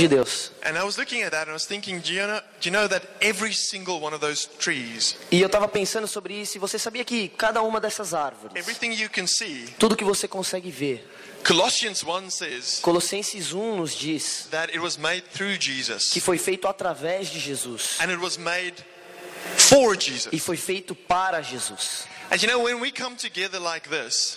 [0.00, 0.52] de Deus.
[5.30, 8.66] E eu estava pensando sobre isso, e você sabia que cada uma dessas árvores,
[9.78, 11.08] tudo que você consegue ver,
[11.44, 14.48] Colossians 1 says Colossenses 1 nos diz
[16.12, 17.98] que foi feito através de Jesus
[20.30, 22.04] e foi feito para Jesus.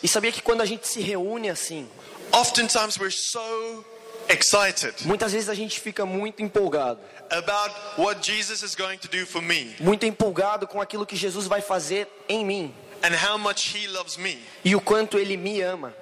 [0.01, 1.87] E sabia que quando a gente se reúne assim,
[2.31, 3.85] oftentimes we're so
[4.29, 6.99] excited muitas vezes a gente fica muito empolgado,
[7.29, 11.47] about what Jesus is going to do for me muito empolgado com aquilo que Jesus
[11.47, 12.73] vai fazer em mim
[13.03, 14.39] and how much He loves me.
[14.63, 15.93] e o quanto ele me ama.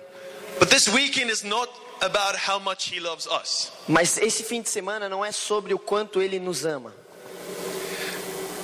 [0.60, 1.70] But this weekend is not
[2.02, 3.72] about how much He loves us.
[3.88, 6.94] Mas esse fim de semana não é sobre o quanto ele nos ama,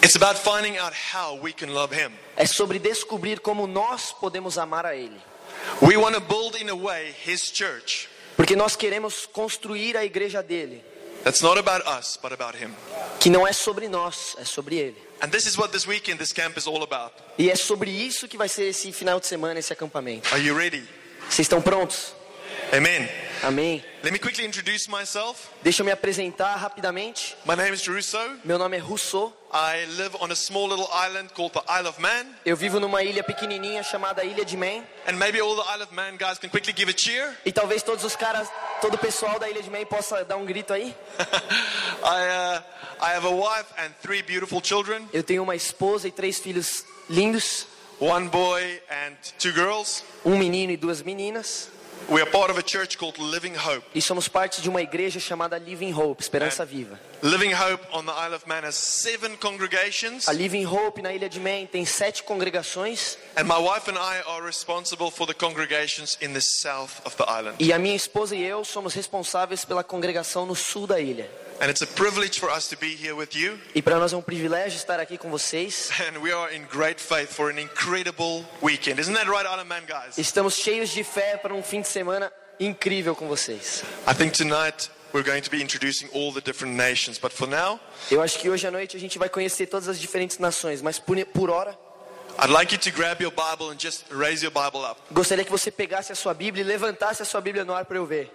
[0.02, 2.12] It's about finding out how we can love Him.
[2.38, 5.20] é sobre descobrir como nós podemos amar a ele.
[5.82, 8.08] We want to build in a way His church
[8.40, 10.82] Porque nós queremos construir a igreja dele,
[11.26, 12.74] that's not about us, but about Him.
[13.20, 14.96] que não é sobre nós, é sobre ele.
[15.22, 17.12] And this is what this weekend, this camp is all about.
[17.38, 20.34] E é sobre isso que vai ser esse final de semana, esse acampamento.
[20.34, 20.88] Are you ready?
[21.30, 22.14] Vocês estão prontos?
[22.72, 23.10] Amen.
[23.44, 23.84] Amém?
[24.04, 25.50] Let me quickly introduce myself.
[25.62, 27.36] Deixa eu me apresentar rapidamente.
[27.46, 28.18] My name is Jeruso.
[28.46, 29.36] Meu nome é Rousseau.
[29.52, 32.28] I live on a small little island called the Isle of Man.
[32.46, 34.84] Eu vivo numa ilha pequenininha chamada Ilha de Man.
[35.08, 37.36] And maybe all the Isle of Man guys can quickly give a cheer.
[37.46, 38.48] E talvez todos os caras,
[38.80, 40.96] todo o pessoal da Ilha de Man possa dar um grito aí.
[42.04, 42.62] I, uh,
[43.02, 46.84] I have a wife and three beautiful children Eu tenho uma esposa e três filhos
[47.10, 47.66] lindos,
[48.00, 50.04] one boy and two girls.
[50.24, 51.70] um menino e duas meninas.
[52.12, 53.86] We are part of a church called Living Hope.
[53.94, 57.00] E somos parte de uma igreja chamada Living Hope, Esperança Viva.
[57.22, 60.28] Living Hope on the Isle of Man has seven congregations.
[60.28, 64.24] A Living Hope na Ilha de Man tem sete congregações And my wife and I
[64.26, 67.58] are responsible for the congregations in the south of the island.
[67.60, 71.30] e a minha esposa e eu somos responsáveis pela congregação no sul da ilha.
[71.62, 73.60] And it's a privilege for us to be here with you.
[73.76, 75.90] E para nós é um privilégio estar aqui com vocês.
[76.00, 79.00] And we are in great faith for an incredible weekend.
[79.00, 80.18] Isn't that right, Island Man, guys?
[80.18, 83.84] Estamos cheios de fé para um fim de semana incrível com vocês.
[84.08, 87.20] I think tonight we're going to be introducing all the different nations.
[87.20, 87.80] But for now,
[88.10, 90.98] Eu acho que hoje à noite a gente vai conhecer todas as diferentes nações, mas
[90.98, 91.78] por, por hora,
[92.42, 95.02] I'd like you to grab your Bible and just raise your Bible up.
[95.12, 97.98] gostaria que você pegasse a sua Bíblia e levantasse a sua Bíblia no ar para
[97.98, 98.32] eu ver.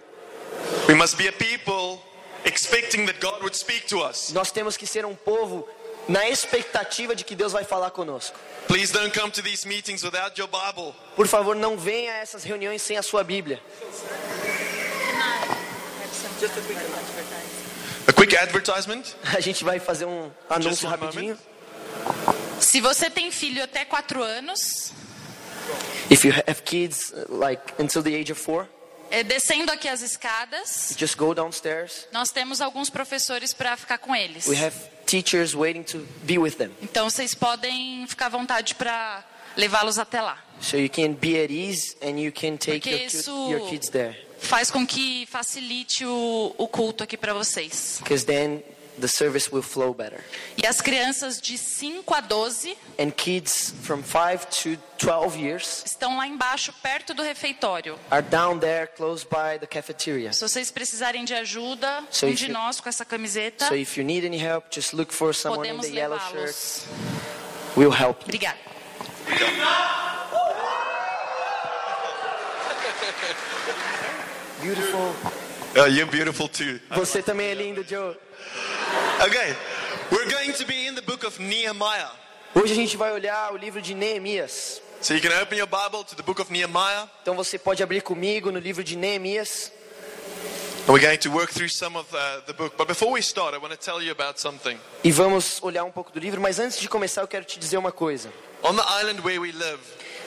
[0.87, 1.99] We must be a people
[2.45, 4.31] expecting that God would speak to us.
[4.33, 5.67] Nós temos que ser um povo
[6.07, 8.37] na expectativa de que Deus vai falar conosco.
[8.67, 10.93] Please don't come to these meetings without your Bible.
[11.15, 13.59] Por favor, não venha a essas reuniões sem a sua Bíblia.
[18.07, 19.03] A quick advertisement.
[19.35, 21.37] A gente vai fazer um anúncio rapidinho.
[22.59, 24.91] Se você tem filho até 4 anos,
[26.09, 28.67] If you have kids like until the age of four,
[29.11, 32.07] é, descendo aqui as escadas, just go downstairs.
[32.11, 34.47] nós temos alguns professores para ficar com eles.
[34.47, 36.71] We have teachers waiting to be with them.
[36.81, 39.23] Então vocês podem ficar à vontade para
[39.55, 40.43] levá-los até lá.
[40.61, 43.89] So you can be at ease and you can take Porque your, isso- your kids
[43.89, 44.25] there.
[44.39, 47.97] Faz com que facilite o, o culto aqui para vocês.
[48.03, 48.63] Because then
[48.99, 50.23] the service will flow better.
[50.57, 56.17] E as crianças de 5 a 12 And kids from 5 to 12 years estão
[56.17, 57.99] lá embaixo, perto do refeitório.
[58.09, 60.31] are down there close by the cafeteria.
[60.33, 63.75] Se vocês precisarem de ajuda, So um if de you- nós com essa camiseta, So
[63.75, 66.55] if you need any help, just look for someone in the yellow shirt.
[67.75, 68.39] We'll help you.
[74.61, 75.13] Beautiful.
[75.77, 76.79] Oh, you're beautiful too.
[76.91, 78.15] Você também é lindo, Joe.
[79.27, 79.53] Okay,
[80.09, 82.11] we're going to be in the book of Nehemiah.
[82.53, 84.81] Hoje a gente vai olhar o livro de Neemias.
[85.01, 87.09] So you can open your Bible to the book of Nehemiah.
[87.21, 89.69] Então você pode abrir comigo no livro de Neemias.
[90.87, 92.07] And we're going to work through some of
[92.45, 92.77] the book.
[92.77, 94.79] But before we start, I want to tell you about something.
[95.03, 97.77] E vamos olhar um pouco do livro, mas antes de começar eu quero te dizer
[97.77, 98.31] uma coisa.
[98.63, 99.79] On the island where we live,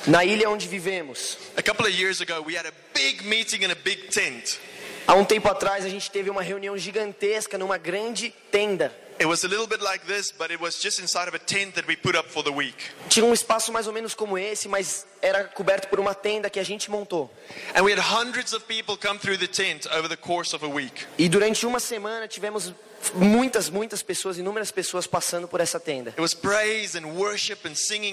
[0.06, 3.70] Na ilha onde vivemos, a couple of years ago, we had a big meeting in
[3.70, 4.58] a big tent.
[5.08, 8.94] Há um tempo atrás a gente teve uma reunião gigantesca numa grande tenda.
[9.20, 11.74] It was a little bit like this, but it was just inside of a tent
[11.74, 12.76] that we put up for the week.
[13.08, 16.60] Tinha um espaço mais ou menos como esse, mas era coberto por uma tenda que
[16.60, 17.28] a gente montou.
[17.74, 20.68] And we had hundreds of people come through the tent over the course of a
[20.68, 21.04] week.
[21.18, 22.72] E durante uma semana tivemos
[23.14, 26.14] muitas, muitas pessoas, inúmeras pessoas passando por essa tenda.
[26.16, 27.06] And and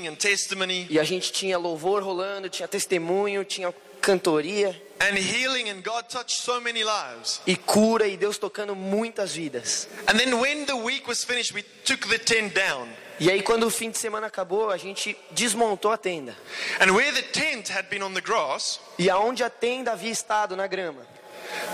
[0.07, 3.71] and E a gente tinha louvor rolando, tinha testemunho, tinha
[4.05, 7.41] cantoria and healing, and God touched so many lives.
[7.45, 9.87] e cura e Deus tocando muitas vidas.
[10.07, 12.87] And then when the week was finished, we took the tent down.
[13.19, 16.35] E aí quando o fim de semana acabou, a gente desmontou a tenda.
[16.79, 20.55] And where the tent had been on the grass, E aonde a tenda havia estado
[20.55, 21.05] na grama,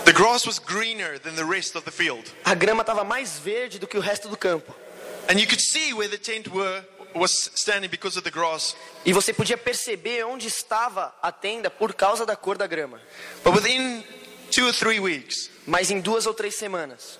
[0.04, 2.30] The grass was greener than the rest of the field.
[2.44, 4.74] a grama estava mais verde do que o resto do campo.
[5.28, 6.84] And you could see where the tent were,
[7.14, 8.76] was standing because of the grass.
[9.04, 13.00] E você podia perceber onde estava a tenda por causa da cor da grama.
[13.44, 14.04] But within
[14.50, 17.18] two or three weeks, Mas em duas ou três semanas,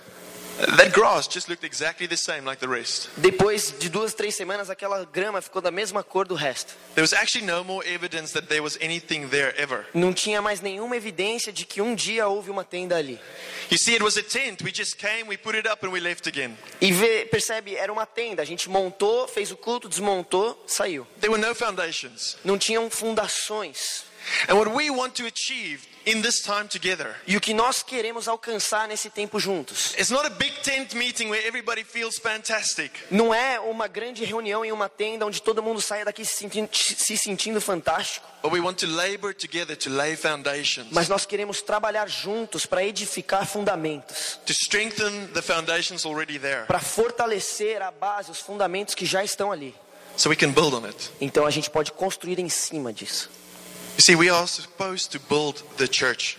[3.17, 6.75] depois de duas, três semanas, aquela grama ficou da mesma cor do resto.
[6.95, 9.87] There was actually no more evidence that there was anything there ever.
[9.95, 13.19] Não tinha mais nenhuma evidência de que um dia houve uma tenda ali.
[13.71, 14.63] You see, it was a tent.
[14.63, 16.57] We just came, we put it up, and we left again.
[16.81, 18.43] E vê, percebe, era uma tenda.
[18.43, 21.07] A gente montou, fez o culto, desmontou, saiu.
[21.21, 22.37] There were no foundations.
[22.45, 24.05] Não tinham fundações.
[24.49, 28.27] And what we want to achieve in this time together E o que nós queremos
[28.29, 32.91] alcançar nesse tempo juntos is not a big tent meeting where everybody feels fantastic.
[33.11, 36.69] não é uma grande reunião em uma tenda onde todo mundo saia daqui se sentindo,
[36.75, 41.63] se sentindo fantástico, But we want to labor together to lay foundations, mas nós queremos
[41.63, 48.31] trabalhar juntos para edificar fundamentos, to strengthen the foundations already there, para fortalecer a base,
[48.31, 49.75] os fundamentos que já estão ali.
[50.17, 51.11] so we can build on it.
[51.21, 53.31] Então a gente pode construir em cima disso.
[54.03, 56.37] See, we are supposed to build the church,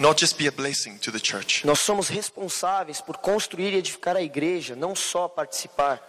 [0.00, 1.62] not just be a blessing to the church.
[1.62, 6.00] Nós somos responsáveis por construir e edificar a igreja, não só participar,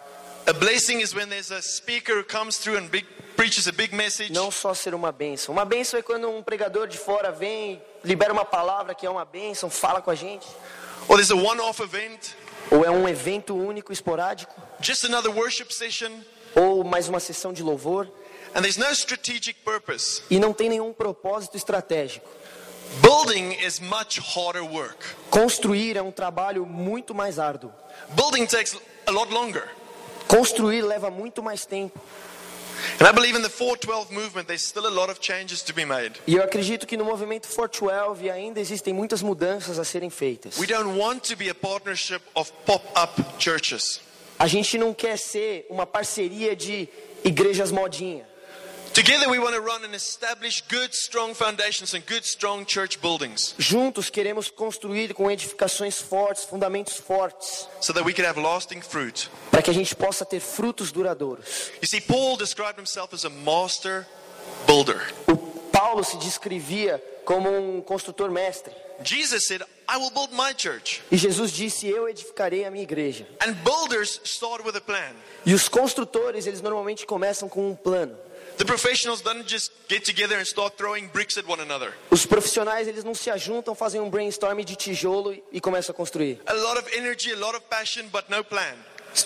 [0.46, 3.06] A blessing is when there's a speaker who comes through and big,
[3.36, 5.52] preaches a big message, não só ser uma bênção.
[5.52, 9.26] Uma bênção é quando um pregador de fora vem, libera uma palavra que é uma
[9.26, 10.46] bênção, fala com a gente.
[11.06, 12.32] or there's a one-off event,
[12.70, 16.10] Ou é um evento único, esporádico, just another worship session,
[16.54, 18.08] ou mais uma sessão de louvor,
[18.54, 20.22] and there's no strategic purpose.
[20.30, 22.28] e não tem nenhum propósito estratégico.
[23.02, 24.96] Building is much harder work.
[25.30, 27.72] Construir é um trabalho muito mais árduo.
[28.10, 29.68] Building takes a lot longer.
[30.28, 32.00] Construir leva muito mais tempo.
[33.00, 35.84] And I believe in the 412 movement, there's still a lot of changes to be
[35.84, 36.20] made.
[36.26, 40.58] E eu acredito que no movimento 412 ainda existem muitas mudanças a serem feitas.
[40.58, 44.00] We don't want to be a partnership of pop-up churches.
[44.38, 46.88] A gente não quer ser uma parceria de
[47.24, 48.26] igrejas modinha.
[53.58, 59.28] Juntos queremos construir com edificações fortes, fundamentos fortes, so that we can have lasting fruit.
[59.50, 61.72] para que a gente possa ter frutos duradouros.
[61.82, 64.06] You see, Paul described himself as a master
[64.66, 65.12] builder.
[65.26, 65.36] O
[65.72, 68.72] Paulo se descrevia como um construtor mestre.
[69.02, 71.02] Jesus said, I will build my church.
[71.10, 73.26] E Jesus disse: Eu edificarei a minha igreja.
[73.40, 75.14] And builders start with a plan.
[75.44, 78.16] E os construtores, eles normalmente começam com um plano.
[78.56, 81.92] The professionals don't just get together and start throwing bricks at one another.
[82.10, 86.40] Os profissionais, eles não se ajuntam, fazem um brainstorm de tijolo e começam a construir.
[86.46, 88.74] A lot of energy, a lot of passion, but no plan.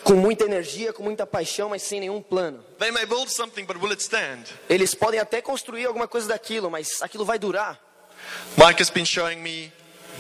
[0.03, 2.65] Com muita energia, com muita paixão, mas sem nenhum plano.
[2.79, 4.45] They may build something, but will it stand?
[4.69, 7.79] Eles podem até construir alguma coisa daquilo, mas aquilo vai durar.
[8.57, 9.71] Mike has been showing me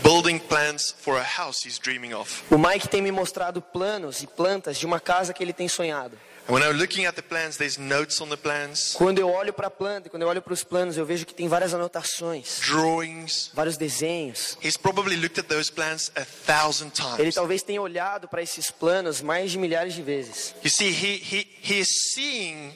[0.03, 2.43] building plans for a house he's dreaming of.
[2.51, 6.19] O Mike tem me mostrado planos e plantas de uma casa que ele tem sonhado.
[6.49, 9.53] And when I'm looking at the plans, there's notes on the plans, Quando eu olho
[9.53, 12.61] para a planta quando eu olho para os planos, eu vejo que tem várias anotações,
[12.67, 13.51] drawings.
[13.53, 14.57] vários desenhos.
[14.63, 17.35] He's probably looked at those plans a thousand Ele times.
[17.35, 20.55] talvez tenha olhado para esses planos mais de milhares de vezes.
[20.65, 22.73] You see, he, he, he is seeing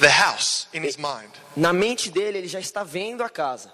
[0.00, 1.30] the house in his mind.
[1.54, 3.70] Na mente dele, ele já está vendo a casa.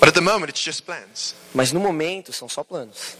[0.00, 1.34] But at the moment, it's just plans.
[1.54, 3.16] Mas no momento, são só planos.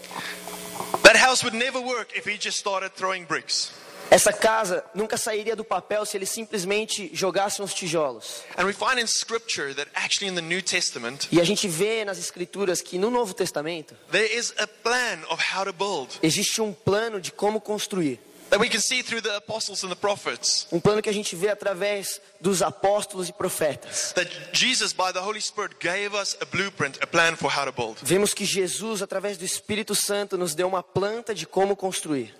[1.01, 3.71] That house would never work if he just started throwing bricks.
[4.09, 8.43] Essa casa nunca sairia do papel se ele simplesmente jogasse uns tijolos.
[8.57, 12.05] And we find in scripture that actually in the New Testament, E a gente vê
[12.05, 16.61] nas escrituras que no Novo Testamento there is a plan of how to build existe
[16.61, 18.19] um plano de como construir.
[18.51, 20.67] that we can see through the apostles and the prophets.
[20.71, 24.13] Um plano que a gente vê através dos apóstolos e profetas.
[24.13, 27.71] That Jesus, by the Holy Spirit, gave us a blueprint, a plan for how to
[27.73, 27.97] build.
[28.03, 32.33] Vemos que Jesus, através do Espírito Santo, nos deu uma planta de como construir.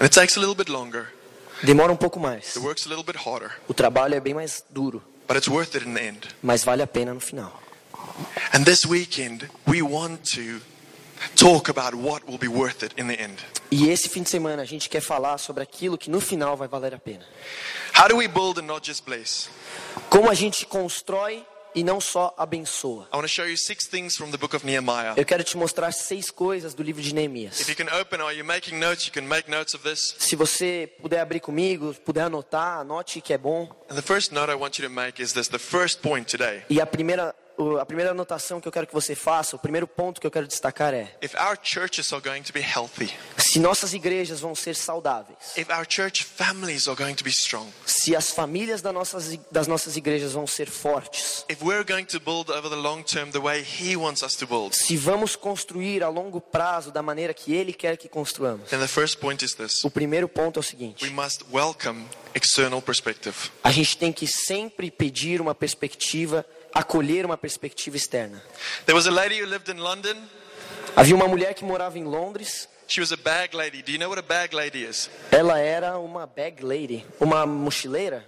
[0.00, 1.08] It takes a little bit longer,
[1.62, 2.54] Demora um pouco mais.
[2.56, 5.74] it works a little bit harder, O trabalho é bem mais duro, but it's worth
[5.74, 6.28] it in the end.
[6.42, 7.52] mas vale a pena no final.
[8.52, 10.60] And this weekend, we want to
[11.36, 13.38] talk about what will be worth it in the end.
[13.70, 16.68] E esse fim de semana a gente quer falar sobre aquilo que no final vai
[16.68, 17.24] valer a pena.
[17.96, 19.48] How do we build not just bless?
[20.08, 21.44] Como a gente constrói
[21.74, 23.08] e não só abençoa.
[23.12, 25.14] I want to show you six things from the book of Nehemiah.
[25.16, 27.60] Eu quero te mostrar seis coisas do livro de Neemias.
[27.60, 29.06] If you can open, are you making notes?
[29.06, 30.14] You can make notes of this.
[30.18, 33.68] Se você puder abrir comigo, puder anotar, anote que é bom.
[33.90, 36.62] And the first note I want you to make is this the first point today.
[36.68, 37.34] E a primeira,
[37.80, 40.46] a primeira anotação que eu quero que você faça, o primeiro ponto que eu quero
[40.46, 41.16] destacar é:
[43.50, 45.38] Se nossas igrejas vão ser saudáveis,
[47.28, 51.90] strong, se as famílias das nossas, das nossas igrejas vão ser fortes, build
[54.76, 58.86] se vamos construir a longo prazo da maneira que Ele quer que construamos, then the
[58.86, 63.34] first point is this o primeiro ponto é o seguinte: must welcome external perspective.
[63.64, 68.42] a gente tem que sempre pedir uma perspectiva, acolher uma perspectiva externa.
[68.84, 70.16] There was a lady who lived in London.
[70.94, 72.68] Havia uma mulher que morava em Londres.
[72.88, 73.82] She was a bag lady.
[73.82, 75.10] Do you know what a bag lady is?
[75.30, 78.24] Ela era uma bag lady, uma mochileira.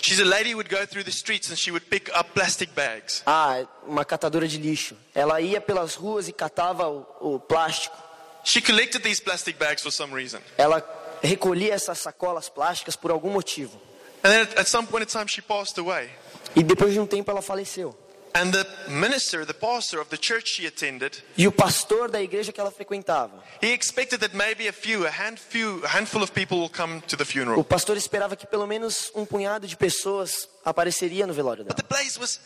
[0.00, 2.74] She's a lady who would go through the streets and she would pick up plastic
[2.74, 3.22] bags.
[3.26, 4.96] Ah, uma catadora de lixo.
[5.14, 7.96] Ela ia pelas ruas e catava o, o plástico.
[8.44, 10.40] She collected these plastic bags for some reason.
[10.56, 10.82] Ela
[11.22, 13.78] recolhia essas sacolas plásticas por algum motivo.
[14.24, 16.08] And then at, some point in time, she passed away.
[16.56, 17.94] E depois de um tempo ela faleceu.
[18.34, 22.52] And the minister, the pastor of the church she attended, E o pastor da igreja
[22.52, 26.32] que ela frequentava, he expected that maybe a few, a hand few, a handful of
[26.32, 27.24] people will come to the
[27.56, 31.88] o pastor esperava que pelo menos um punhado de pessoas apareceria no velório But dela.
[31.88, 32.38] the place was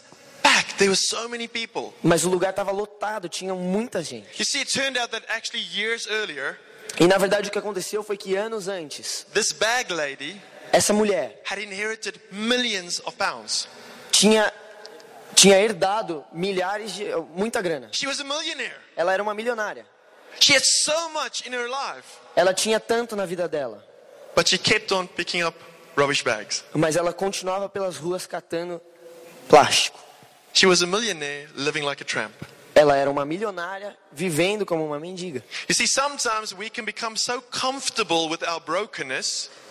[0.43, 0.77] packed.
[0.79, 1.93] There were so many people.
[2.03, 4.39] Mas o lugar estava lotado, tinha muita gente.
[4.39, 6.59] You see, it turned out that actually years earlier,
[7.01, 10.41] E na verdade o que aconteceu foi que anos antes, this bag lady
[10.73, 13.67] essa mulher had inherited millions of pounds.
[14.11, 14.53] tinha
[15.43, 17.89] tinha herdado milhares de muita grana.
[17.91, 18.77] She was a millionaire.
[18.95, 19.85] Ela era uma milionária.
[20.39, 22.07] She had so much in her life,
[22.37, 23.85] Ela tinha tanto na vida dela,
[24.37, 25.59] but she kept on picking up
[25.97, 26.65] rubbish bags.
[26.73, 28.81] mas ela continuava pelas ruas catando
[29.49, 29.99] plástico.
[31.83, 32.37] Like.
[32.75, 35.43] Ela era uma milionária vivendo como uma mendiga.
[35.69, 36.03] See, so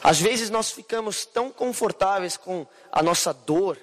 [0.04, 3.78] Às vezes nós ficamos tão confortáveis com a nossa dor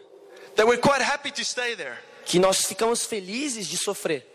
[2.24, 4.26] que nós ficamos felizes de sofrer.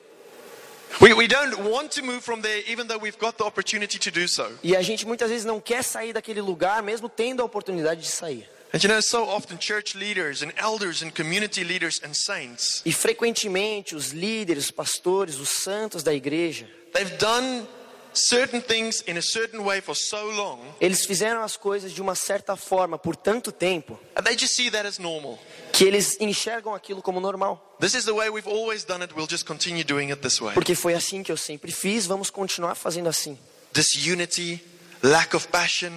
[1.02, 4.12] We, we don't want to move from there even though we've got the opportunity to
[4.12, 4.48] do so.
[4.64, 8.08] E a gente muitas vezes não quer sair daquele lugar, mesmo tendo a oportunidade de
[8.08, 8.48] sair.
[8.74, 12.92] And you know, so often church leaders and elders and community leaders and saints, E
[12.92, 17.68] frequentemente os líderes, os pastores, os santos da igreja, they've done
[18.14, 22.16] certain things in a certain way for so long, eles fizeram as coisas de uma
[22.16, 25.40] certa forma por tanto tempo and they just see that as normal.
[25.72, 27.76] que eles enxergam aquilo como normal.
[27.80, 30.54] This is the way we've always done it, we'll just continue doing it this way.
[30.54, 33.38] Porque foi assim que eu sempre fiz, vamos continuar fazendo assim.
[33.74, 34.64] Disunity,
[35.02, 35.92] lack of passion,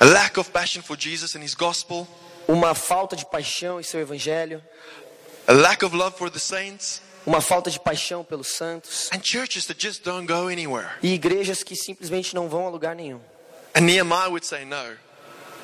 [0.00, 2.06] a lack of passion for Jesus and his gospel,
[2.48, 4.60] Uma falta de paixão em seu evangelho,
[5.46, 9.66] a lack of love for the saints, uma falta de paixão pelos santos and churches
[9.66, 10.88] that just don't go anywhere.
[11.02, 13.20] e igrejas que simplesmente não vão a lugar nenhum.
[13.74, 14.96] And Nehemiah would say, No,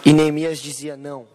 [0.05, 1.27] E Neemias dizia não.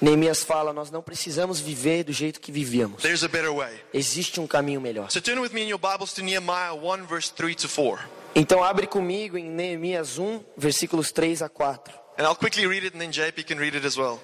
[0.00, 3.02] Neemias fala: nós não precisamos viver do jeito que vivíamos.
[3.02, 3.72] There's a better way.
[3.94, 5.10] Existe um caminho melhor.
[5.10, 8.00] So turn with me in your Bibles to Nehemiah 1, verse 3 to 4.
[8.34, 11.94] Então abre comigo em Neemias 1, versículos 3 a 4.
[12.18, 14.20] And I'll quickly read it, and then JP can read it as well.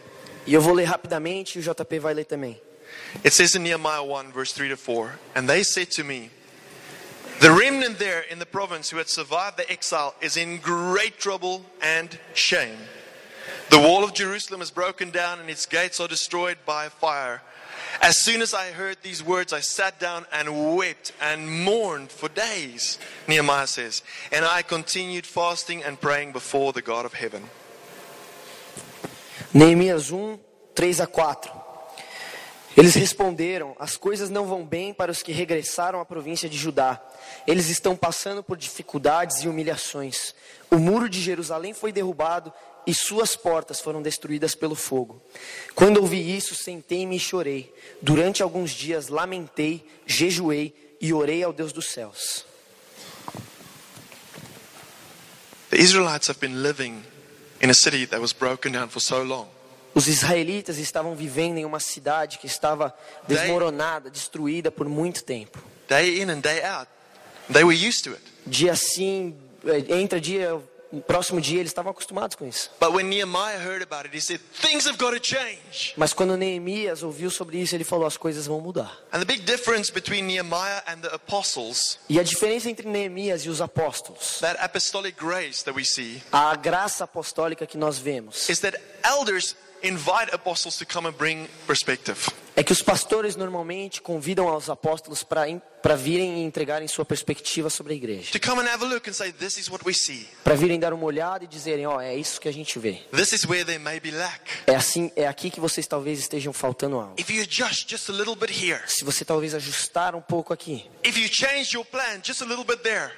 [0.47, 2.61] E eu vou ler rapidamente e o JP vai ler também.
[3.25, 6.31] It says in Nehemiah 1, verse 3 to 4 And they said to me,
[7.41, 11.65] The remnant there in the province who had survived the exile is in great trouble
[11.83, 12.77] and shame.
[13.71, 17.43] The wall of Jerusalem is broken down and its gates are destroyed by fire.
[18.01, 22.29] As soon as I heard these words, I sat down and wept and mourned for
[22.29, 24.03] days, Nehemiah says.
[24.31, 27.45] And I continued fasting and praying before the God of heaven.
[29.53, 30.39] Neemias 1,
[30.75, 31.58] 3 a 4.
[32.79, 37.03] Eles responderam: As coisas não vão bem para os que regressaram à província de Judá.
[37.45, 40.33] Eles estão passando por dificuldades e humilhações.
[40.71, 42.53] O muro de Jerusalém foi derrubado
[42.87, 45.21] e suas portas foram destruídas pelo fogo.
[45.75, 47.75] Quando ouvi isso, sentei-me e chorei.
[48.01, 52.47] Durante alguns dias lamentei, jejuei e orei ao Deus dos céus.
[55.71, 57.03] The Israelites have been living
[57.61, 59.58] in a city that was broken down for so long.
[59.95, 62.95] Os israelitas estavam vivendo em uma cidade que estava
[63.27, 65.59] desmoronada, destruída por muito tempo.
[65.89, 66.89] Day in and day out.
[67.53, 68.23] They were used to it.
[68.47, 70.61] Dia sim, eh, entra dia,
[71.07, 72.71] próximo dia, eles estavam acostumados com isso.
[72.81, 75.95] But when Nehemiah heard about it, he said, Things have got to change.
[75.97, 78.99] Mas quando Neemias ouviu sobre isso, ele falou: as coisas vão mudar.
[82.09, 84.41] E a diferença entre Neemias e os apóstolos,
[86.33, 91.49] a graça apostólica que nós vemos, is that elders invite apostles to come and bring
[91.67, 92.31] perspective.
[92.57, 95.49] é que os pastores normalmente convidam aos apóstolos para
[95.83, 98.31] para virem e entregarem sua perspectiva sobre a igreja.
[100.45, 103.01] Para virem dar uma olhada e dizerem, ó, é isso que a gente vê.
[104.67, 107.17] É assim, é aqui que vocês talvez estejam faltando algo.
[108.87, 110.85] Se você talvez ajustar um pouco aqui,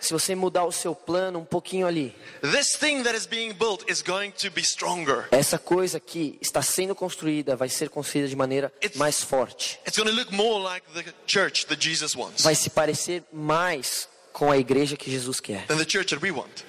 [0.00, 3.84] se você mudar o seu plano um pouquinho ali, this thing that is being built
[3.90, 5.26] is going to be stronger.
[5.30, 9.78] essa coisa que está sendo construída vai ser construída de maneira mais forte.
[9.86, 14.08] It's going to look more like the church that Jesus wants Vai se parecer mais
[14.32, 16.64] com a igreja que Jesus quer, than the church that we want.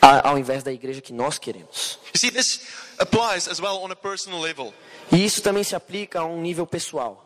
[0.00, 1.98] a- ao invés da igreja que nós queremos.
[2.14, 2.62] You see, this
[2.98, 4.72] applies as well on a personal level.
[5.12, 7.22] E isso também se aplica a um nível pessoal.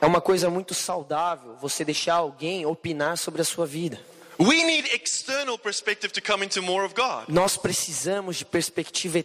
[0.00, 4.00] É uma coisa muito saudável você deixar alguém opinar sobre a sua vida.
[4.38, 7.24] We need external perspective to come into more of God.
[7.28, 9.18] Nós precisamos de perspectiva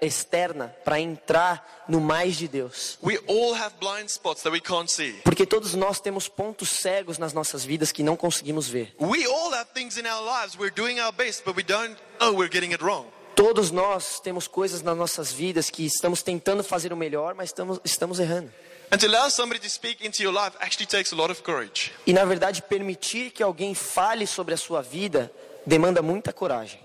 [0.00, 2.98] externa para entrar no mais de Deus.
[3.02, 5.14] We all have blind spots that we can't see.
[5.24, 8.94] Porque todos nós temos pontos cegos nas nossas vidas que não conseguimos ver.
[9.00, 10.56] We all have things in our lives.
[10.58, 13.06] We're doing our best, but we don't know we're getting it wrong.
[13.34, 17.80] Todos nós temos coisas nas nossas vidas que estamos tentando fazer o melhor, mas estamos,
[17.82, 18.52] estamos errando.
[18.90, 21.92] And to allow somebody to speak into your life actually takes a lot of courage.
[22.06, 25.30] E na verdade, permitir que alguém fale sobre a sua vida
[25.64, 26.80] demanda muita coragem.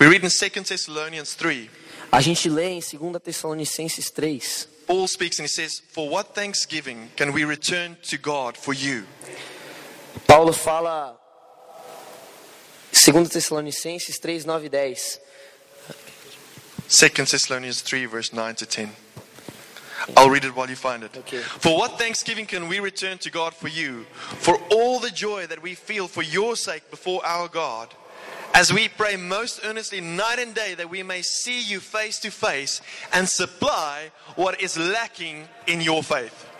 [0.00, 1.70] We read in 2 Thessalonians 3.
[2.10, 4.40] A gente lê em 2 Tessalonicenses 3.
[4.86, 9.04] Paul speaks and he says, For what thanksgiving can we return to God for you?
[10.26, 11.18] Paulo fala
[12.92, 15.20] 2 Tessalonicenses 3, 9 e 10.
[16.88, 18.90] 2 Thessalonians 3, verse 9 to 10.
[20.16, 21.16] I'll read it while you find it.
[21.16, 21.38] Okay.
[21.38, 24.04] For what thanksgiving can we return to God for you,
[24.38, 27.94] for all the joy that we feel for your sake before our God,
[28.54, 32.30] as we pray most earnestly night and day that we may see you face to
[32.30, 32.80] face
[33.12, 36.50] and supply what is lacking in your faith?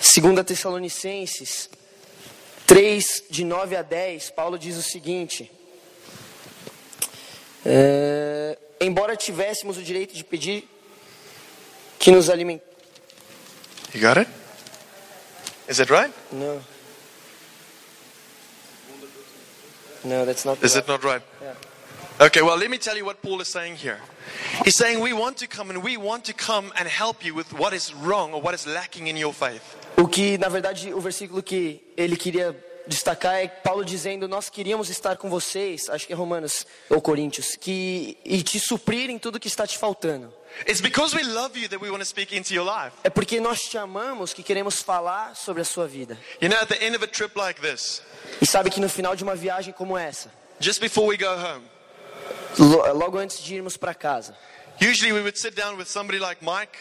[0.00, 1.68] 2 Tessalonicenses
[2.66, 5.50] 3, de 9 a 10, Paulo diz o seguinte:
[7.64, 10.68] é, Embora tivéssemos o direito de pedir
[12.02, 12.64] que nos alimente.
[13.94, 14.26] You got it?
[15.68, 16.12] Is that right?
[16.32, 16.60] No.
[20.04, 20.82] No, that's not Is right.
[20.82, 21.22] it not right?
[21.40, 21.54] Yeah.
[22.26, 23.98] Okay, well, let me tell you what Paul is saying here.
[24.64, 27.52] He's saying we want to come and we want to come and help you with
[27.52, 29.62] what is wrong or what is lacking in your faith.
[29.96, 32.52] O que, na verdade, o versículo que ele queria
[32.86, 37.56] destacar é Paulo dizendo: Nós queríamos estar com vocês, acho que é Romanos ou Coríntios,
[37.56, 40.32] que, e te suprir em tudo que está te faltando.
[43.04, 46.18] É porque nós te amamos que queremos falar sobre a sua vida.
[46.40, 48.02] You know, at the end of a trip like this,
[48.40, 51.64] E sabe que no final de uma viagem como essa, just before we go home,
[52.58, 54.36] lo- logo antes de irmos para casa,
[54.80, 56.78] usually we would sit down with somebody like Mike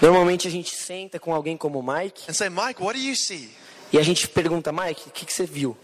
[0.00, 3.16] normalmente a gente senta com alguém como o Mike and say, Mike, what do you
[3.16, 3.50] see?
[3.92, 5.76] E a gente pergunta: Mike, o que, que você viu?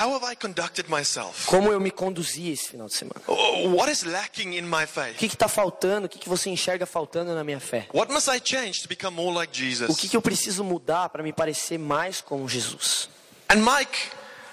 [0.00, 1.46] How, how have I conducted myself?
[1.46, 3.20] Como eu me conduzi esse final de semana?
[3.26, 5.16] Oh, What is lacking in my O faith?
[5.16, 6.06] que está faltando?
[6.06, 7.86] O que, que você enxerga faltando na minha fé?
[7.92, 9.96] What must I change to become more like O Jesus?
[9.98, 13.08] que, que eu preciso mudar para me parecer mais com Jesus?
[13.50, 13.98] And Mike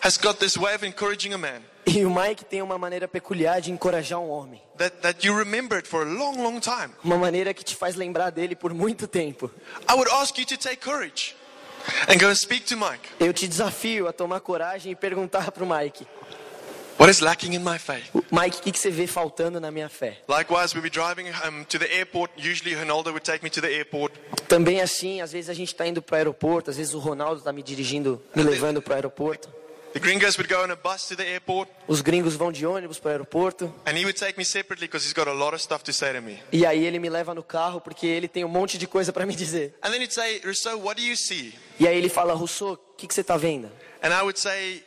[0.01, 3.61] has got this way of encouraging a man E o Mike tem uma maneira peculiar
[3.61, 4.59] de encorajar um homem.
[4.77, 6.89] that, that you remembered for a long, long time.
[7.03, 9.51] Uma maneira que te faz lembrar dele por muito tempo.
[9.87, 11.35] I would ask you to take courage
[12.07, 13.09] and go and speak to Mike.
[13.19, 16.05] Eu te desafio a tomar coragem e perguntar para o Mike:
[16.97, 18.09] What is lacking in my faith?
[18.31, 20.17] Mike, o que, que você vê faltando na minha fé?
[20.29, 22.31] Likewise, we'll be driving um, to the airport.
[22.37, 24.13] Usually, Ronaldo would take me to the airport.
[24.47, 27.39] Também assim, às vezes a gente está indo para o aeroporto, às vezes o Ronaldo
[27.39, 29.49] está me dirigindo, me levando para o aeroporto.
[29.95, 32.99] The gringos would go on a bus to the airport, Os gringos vão de ônibus
[32.99, 33.73] para o aeroporto.
[33.85, 36.11] and he would take me separately because he's got a lot of stuff to say
[36.11, 36.37] to me.
[36.51, 39.25] E aí ele me leva no carro porque ele tem um monte de coisa para
[39.25, 39.73] me dizer.
[39.81, 41.53] And then he'd say, Rousseau, what do you see?
[41.79, 43.71] E aí ele fala, Rousseau, o que, que você está vendo?
[44.03, 44.83] And I would say,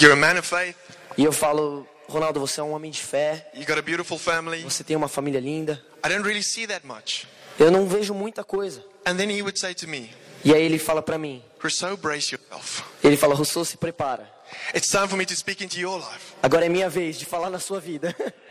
[0.00, 0.74] You're a man of faith.
[1.16, 4.62] E eu falo, Ronaldo, você é um homem de fé, You got a beautiful family.
[4.64, 5.80] você tem uma família linda.
[6.04, 7.28] I don't really see that much.
[7.60, 8.84] Eu não vejo muita coisa.
[9.06, 10.10] And then he would say to me,
[10.44, 12.82] E aí ele fala para mim, Rousseau, brace yourself.
[13.04, 14.28] ele fala, Rousseau, se prepara.
[16.42, 18.14] Agora é minha vez de falar na sua vida.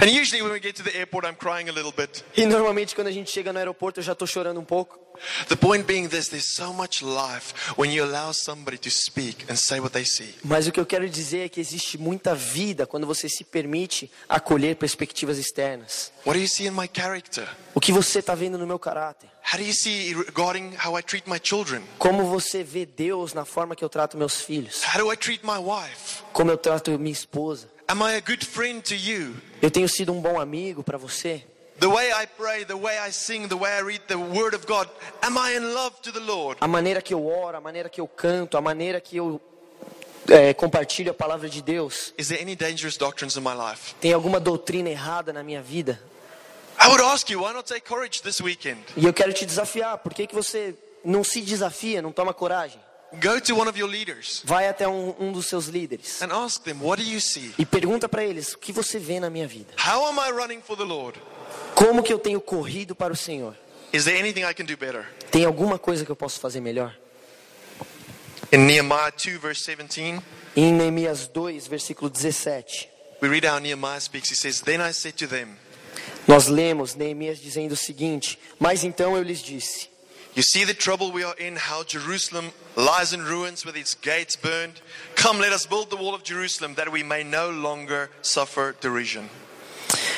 [0.00, 2.24] And usually, when we get to the airport, I'm crying a little bit.
[2.36, 4.98] E normalmente quando a gente chega no aeroporto eu já tô chorando um pouco.
[5.48, 9.56] The point being this there's so much life when you allow somebody to speak and
[9.56, 10.34] say what they see.
[10.44, 14.10] Mas o que eu quero dizer é que existe muita vida quando você se permite
[14.28, 16.12] acolher perspectivas externas.
[16.24, 17.48] What do you see in my character?
[17.74, 19.28] O que você está vendo no meu caráter?
[19.52, 21.82] How do you see regarding how I treat my children?
[21.98, 24.82] Como você vê Deus na forma que eu trato meus filhos?
[24.84, 26.22] How do I treat my wife?
[26.32, 27.68] Como eu trato minha esposa?
[27.88, 29.36] Am I a good friend to you?
[29.62, 31.44] Eu tenho sido um bom amigo para você?
[31.78, 34.66] The way I pray, the way I sing, the way I read the Word of
[34.66, 34.88] God,
[35.22, 36.58] am I in love to the Lord?
[36.60, 39.40] A maneira que eu oro, a maneira que eu canto, a maneira que eu
[40.28, 42.12] é, compartilho a palavra de Deus.
[42.18, 43.94] Is there any dangerous doctrines in my life?
[44.00, 46.00] Tem alguma doutrina errada na minha vida?
[46.80, 48.80] I would ask you, why not take courage this weekend?
[48.96, 49.98] E eu quero te desafiar.
[49.98, 52.80] Por que, que você não se desafia, não toma coragem?
[53.14, 56.62] Go to one of your leaders Vai até um, um dos seus líderes and ask
[56.64, 57.54] them, what do you see?
[57.58, 59.72] e pergunta para eles o que você vê na minha vida.
[59.78, 61.20] How am I running for the Lord?
[61.74, 63.54] Como que eu tenho corrido para o Senhor?
[63.92, 65.06] Is there anything I can do better?
[65.30, 66.94] Tem alguma coisa que eu posso fazer melhor?
[68.52, 70.20] In Nehemiah 2, verse 17,
[70.56, 72.88] Em Neemias 2, versículo 17,
[73.20, 74.30] we read how Nehemiah speaks.
[74.30, 75.56] He says, Then I said to them,
[76.26, 79.88] nós lemos Neemias dizendo o seguinte: Mas então eu lhes disse:
[80.36, 84.36] You see the trouble we are in, how Jerusalem lies in ruins with its gates
[84.36, 84.82] burned.
[85.14, 89.24] Come, let us build the wall of Jerusalem that we may no longer suffer derision.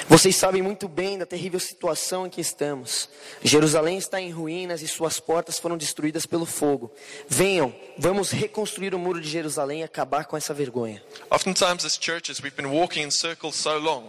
[0.09, 3.09] Vocês sabem muito bem da terrível situação em que estamos.
[3.45, 6.93] Jerusalém está em ruínas e suas portas foram destruídas pelo fogo.
[7.29, 11.01] Venham, vamos reconstruir o muro de Jerusalém e acabar com essa vergonha.
[11.31, 14.03] Oftentimes, as churches, we've been walking in circles so long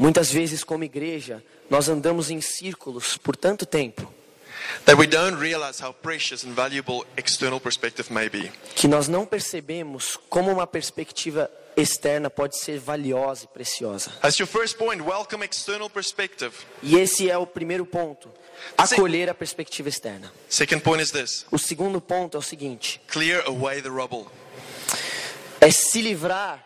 [0.00, 4.12] Muitas vezes, como igreja, nós andamos em círculos por tanto tempo
[4.84, 8.50] that we don't realize how precious and valuable external perspective may be.
[8.74, 14.12] que nós não percebemos como uma perspectiva externa pode ser valiosa e preciosa.
[14.22, 16.52] As your first point, welcome external perspective.
[16.82, 18.30] E esse é o primeiro ponto:
[18.78, 20.32] acolher a perspectiva externa.
[20.48, 24.26] Second point is this O segundo ponto é o seguinte: clear away the rubble.
[25.60, 26.64] é se livrar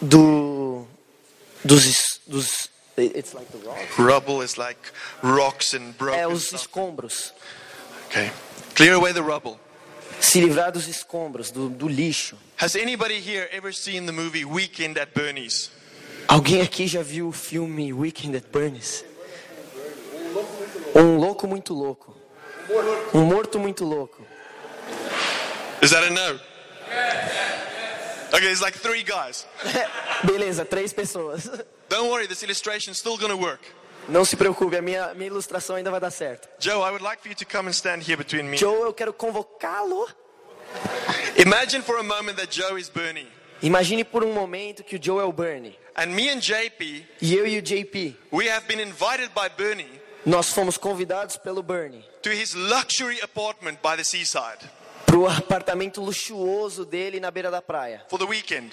[0.00, 0.86] do
[1.64, 2.68] dos dos
[3.06, 3.98] it's like the rock.
[3.98, 4.78] Rubble is like
[5.22, 6.62] rocks and é broken os stuff.
[6.62, 7.32] escombros.
[8.08, 8.30] Okay.
[8.74, 9.58] Clear away the rubble.
[10.20, 12.36] Se livrar dos escombros, do, do lixo.
[12.56, 15.70] Has anybody here ever seen the movie Weekend at Bernie's?
[16.28, 19.04] Alguém aqui já viu o filme Weekend at Bernie's?
[20.94, 22.16] Um louco muito louco.
[23.14, 24.22] Um morto muito louco.
[25.82, 26.38] Is that a no?
[28.32, 29.46] Okay, it's like three guys.
[30.24, 31.48] Beleza, três pessoas.
[31.88, 33.60] Don't worry, this illustration is still to work.
[34.08, 36.48] Não se preocupe, a minha, minha ilustração ainda vai dar certo.
[36.58, 38.56] Joe, I would like for you to come and stand here between me.
[38.56, 40.08] Joe, eu quero convocá-lo.
[41.36, 43.28] Imagine for a moment that Joe is Bernie.
[43.62, 45.76] Imagine por um momento que o Joe é o Bernie.
[45.96, 50.00] And me and JP, E eu e o JP, we have been invited by Bernie
[50.24, 54.58] nós fomos convidados pelo Bernie to his luxury apartment by the seaside
[55.10, 58.70] para o apartamento luxuoso dele na beira da praia, for the weekend.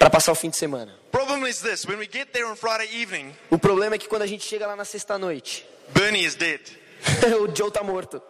[0.00, 0.92] para passar o fim de semana.
[1.12, 4.22] Problem is this when we get there on Friday evening, O problema é que quando
[4.22, 6.60] a gente chega lá na sexta-noite, Bernie is dead.
[7.40, 8.20] o Joe tá morto.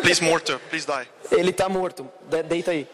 [0.00, 1.06] Please, mortar, please die.
[1.38, 2.10] Ele tá morto.
[2.28, 2.88] De- Deita aí.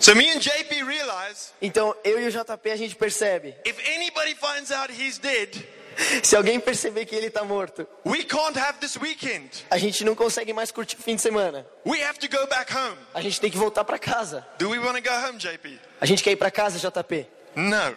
[0.00, 3.54] So me and JP realize Então, eu e o JP a gente percebe.
[3.64, 5.50] if anybody finds out he's dead,
[6.22, 9.64] Se alguém perceber que ele tá morto, we can't have this weekend.
[9.70, 11.66] a gente não consegue mais curtir o fim de semana.
[11.86, 12.98] We have to go back home.
[13.14, 14.46] A gente tem que voltar para casa.
[14.58, 15.78] Do we want to go home, JP?
[16.00, 17.26] A gente quer ir para casa, JP.
[17.56, 17.96] No.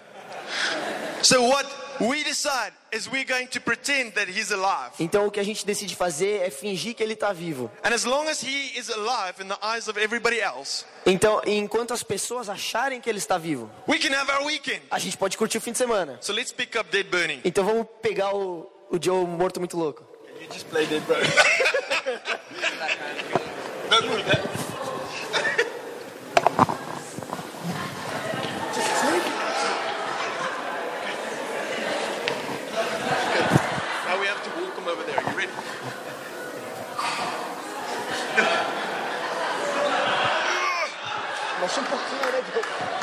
[1.21, 1.67] So what
[1.99, 4.91] we decide is we're going to pretend that he's alive.
[4.99, 7.69] Então, o que a gente decide fazer é fingir que ele tá vivo.
[7.83, 11.93] And as long as he is alive in the eyes of everybody else, Então, enquanto
[11.93, 14.81] as pessoas acharem que ele está vivo, we can have our weekend.
[14.89, 16.17] a gente pode curtir o fim de semana.
[16.21, 17.41] So let's pick up Dead Bernie.
[17.45, 20.03] Então, vamos pegar o, o Joe morto muito louco.
[20.41, 21.29] You just play Dead Bernie.
[23.89, 24.43] Don't move that.
[34.05, 35.21] Now we have to walk him over there.
[35.21, 35.51] You ready?
[41.75, 42.94] Mas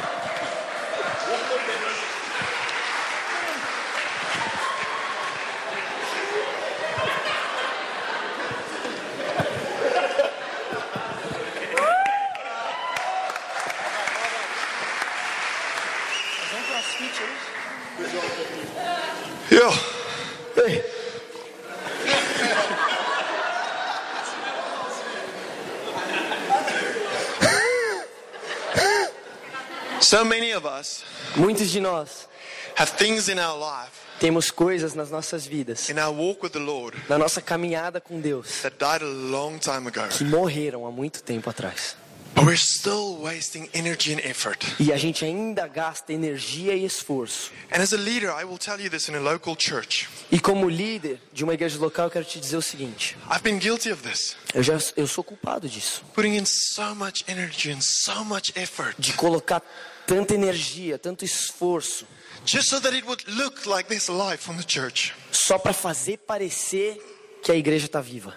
[30.83, 31.05] us
[31.37, 32.29] Muitos de nós
[32.77, 36.59] have things in our life, temos coisas nas nossas vidas, in our walk with the
[36.59, 40.09] Lord, na nossa caminhada com Deus, that died a long time ago.
[40.09, 41.97] que morreram há muito tempo atrás.
[42.35, 44.67] But we're still wasting energy and effort.
[44.81, 47.51] E a gente ainda gasta energia e esforço.
[47.71, 50.09] And as a leader, I will tell you this in a local church.
[50.31, 53.59] E como líder de uma igreja local, eu quero te dizer o seguinte: I've been
[53.59, 54.35] guilty of this.
[54.55, 58.95] eu já eu sou culpado disso, Putting in so much energy and so much effort
[58.99, 59.61] de colocar
[60.07, 62.07] tanta energia, tanto esforço
[62.45, 65.15] just so that it would look like there's life on the church.
[65.31, 67.01] só para fazer parecer
[67.43, 68.37] que a igreja está viva.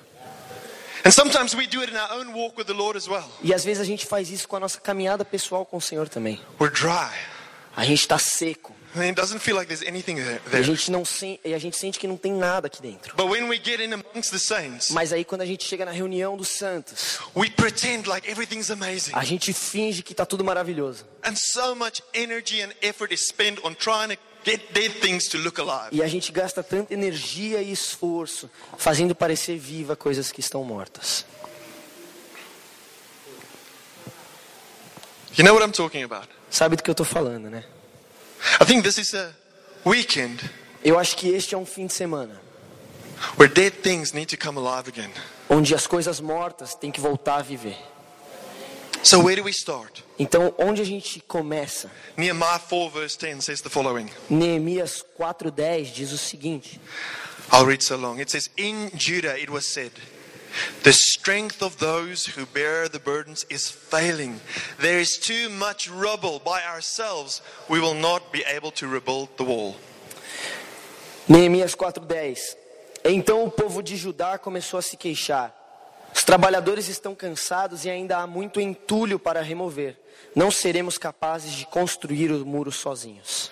[1.04, 3.30] And sometimes we do it in our own walk with the Lord as well.
[3.44, 6.10] E às vezes a gente faz isso com a nossa caminhada pessoal com o Senhor
[6.10, 6.42] também.
[6.60, 7.14] We're dry.
[7.76, 8.74] A gente está seco.
[8.96, 10.40] And it doesn't feel like there's anything there.
[10.54, 13.14] E a gente, não sen- e a gente sente que não tem nada aqui dentro.
[13.18, 15.92] But when we get in amongst the saints, Mas aí quando a gente chega na
[15.92, 19.12] reunião dos santos, we pretend like everything's amazing.
[19.14, 21.06] a gente finge que está tudo maravilhoso.
[21.24, 25.38] And so much energy and effort is spent on trying to get dead things to
[25.40, 25.90] look alive.
[25.92, 31.26] E a gente gasta tanta energia e esforço fazendo parecer viva coisas que estão mortas.
[35.38, 36.30] You know what I'm talking about?
[36.50, 37.64] Sabe do que eu estou falando, né?
[38.62, 39.34] I think this is a
[39.86, 40.40] weekend
[40.84, 42.40] Eu acho que este é um fim de semana
[43.38, 45.10] where dead things need to come alive again.
[45.50, 47.78] onde as coisas mortas têm que voltar a viver.
[49.04, 50.04] So where do we start?
[50.18, 51.92] Então, onde a gente começa?
[52.18, 54.10] Nehemiah 4 verse 10 says the following.
[54.30, 56.80] Neemias 4:10 diz o seguinte:
[57.52, 58.20] I'll read so long.
[58.20, 59.92] It says, In Judah it was said,
[60.84, 64.40] The strength of those who bear the burdens is failing.
[64.80, 66.40] There is too much rubble.
[66.40, 69.76] By ourselves, we will not be able to rebuild the wall.
[71.28, 72.56] Neemias 4:10.
[73.04, 75.54] Então o povo de Judá começou a se queixar.
[76.16, 79.98] Os trabalhadores estão cansados e ainda há muito entulho para remover.
[80.34, 83.52] Não seremos capazes de construir o muro sozinhos.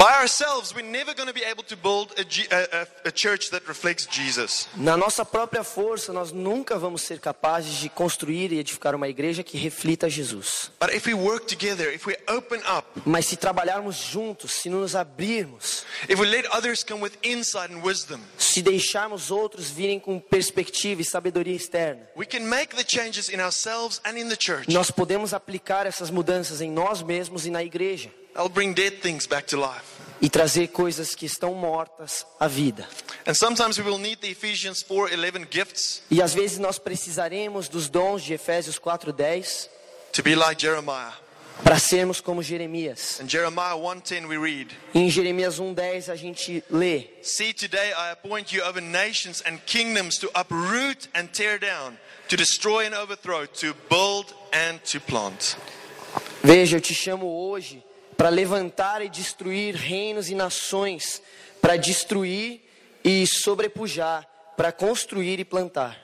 [0.00, 3.12] By ourselves, we're never going to be able to build a, G- a- a- a
[3.12, 4.66] church that reflects Jesus.
[4.74, 9.42] Na nossa própria força, nós nunca vamos ser capazes de construir e edificar uma igreja
[9.42, 10.70] que reflita Jesus.
[10.80, 14.96] But if we work together, if we open up, Mas se trabalharmos juntos, se nos
[14.96, 20.18] abrirmos, if we let others come with insight and wisdom, se deixarmos outros virem com
[20.18, 24.64] perspectiva e sabedoria externa, we can make the changes in ourselves and in the church.
[24.72, 29.26] nós podemos aplicar essas mudanças em nós mesmos e na igreja I'll bring dead things
[29.26, 29.84] back to life.
[30.22, 32.86] e trazer coisas que estão mortas à vida.
[33.26, 37.88] And sometimes we will need the Ephesians 4:11 gifts E às vezes nós precisaremos dos
[37.88, 39.68] dons de Efésios 4:10
[40.12, 41.14] to be like Jeremiah.
[41.64, 43.18] para sermos como Jeremias.
[43.20, 48.54] In Jeremiah 1:10 we read, Em Jeremias 1:10 a gente lê: "See today I appoint
[48.54, 53.74] you over nations and kingdoms to uproot and tear down, to destroy and overthrow, to
[53.88, 55.56] build and to plant."
[56.42, 57.82] Veja, eu te chamo hoje
[58.20, 61.22] para levantar e destruir reinos e nações,
[61.58, 62.60] para destruir
[63.02, 64.28] e sobrepujar,
[64.58, 65.98] para construir e plantar.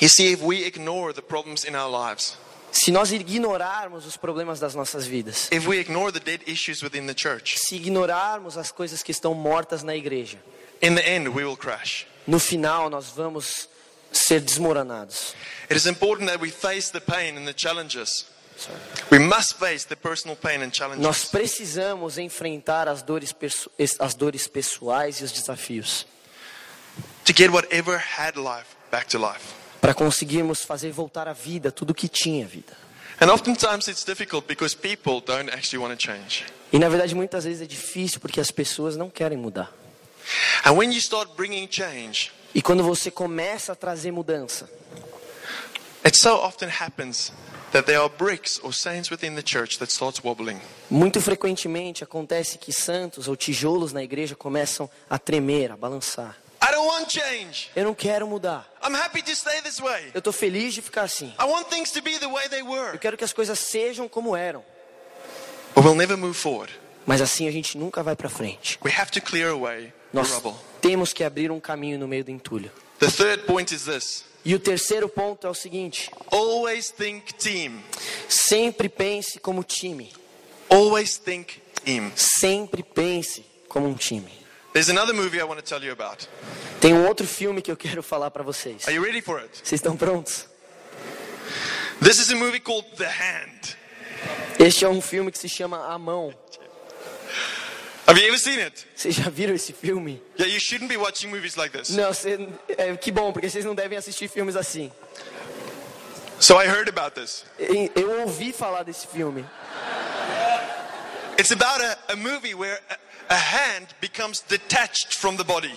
[0.00, 2.38] You see, if we ignore the problems in our lives,
[2.72, 7.06] Se nós ignorarmos os problemas das nossas vidas, if we ignore the dead issues within
[7.06, 10.38] the church, se ignorarmos as coisas que estão mortas na igreja,
[10.80, 12.06] in the end we will crash.
[12.26, 13.68] no final nós vamos
[14.10, 15.34] ser desmoronados.
[15.68, 18.24] It is important that we face the pain and the challenges.
[19.10, 23.34] We must face the personal pain and Nós precisamos enfrentar as dores,
[23.98, 26.06] as dores pessoais e os desafios
[29.80, 32.76] para conseguirmos fazer voltar à vida tudo que tinha vida.
[36.72, 39.72] E na verdade muitas vezes é difícil porque as pessoas não querem mudar.
[40.64, 44.68] And when you start bringing change, E quando você começa a trazer mudança,
[46.04, 47.32] it so often happens
[47.72, 50.58] that there are bricks or saints within the church that starts wobbling.
[50.90, 56.36] muito frequentemente acontece que santos ou tijolos na igreja começam a tremer, a balançar.
[56.62, 57.70] I don't want change.
[57.74, 58.68] Eu não quero mudar.
[58.84, 60.10] I'm happy to stay this way.
[60.12, 61.32] Eu estou feliz de ficar assim.
[61.40, 62.98] I want things to be the way they Eu were.
[62.98, 64.62] quero que as coisas sejam como eram.
[65.74, 66.72] But we'll never move forward.
[67.06, 68.78] Mas assim a gente nunca vai para frente.
[68.84, 70.54] We have to clear away the Nós rubble.
[70.82, 72.70] temos que abrir um caminho no meio do entulho.
[72.98, 77.82] The third point is this E o terceiro ponto é o seguinte: always think team.
[78.28, 80.12] sempre pense como time.
[80.68, 82.12] Always think team.
[82.16, 84.30] Sempre pense como um time.
[84.72, 86.28] There's another movie I want to tell you about.
[86.80, 88.86] Tem um outro filme que eu quero falar para vocês.
[88.86, 89.50] Are you ready for it?
[89.52, 90.46] Vocês estão prontos?
[92.02, 93.76] This is a movie called The Hand.
[94.58, 96.32] Este é um filme que se chama A Mão.
[98.10, 98.84] Have you ever seen it?
[98.96, 100.20] Vocês já viram esse filme?
[100.36, 101.90] Yeah, you shouldn't be watching movies like this.
[101.90, 104.90] Não, cê- é, que bom, porque vocês não devem assistir filmes assim.
[106.40, 107.44] So I heard about this.
[107.94, 109.46] Eu ouvi falar desse filme.
[111.38, 112.96] It's about a, a movie where a,
[113.32, 115.72] a hand becomes detached from the body.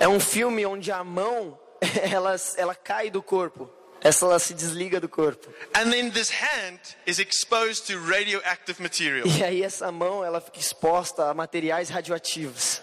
[0.00, 1.58] É um filme onde a mão
[2.10, 3.68] ela, ela cai do corpo.
[4.04, 5.48] Essa ela se desliga do corpo.
[5.74, 9.26] And then this hand is exposed to radioactive material.
[9.26, 12.82] E aí essa mão ela fica exposta a materiais radioativos.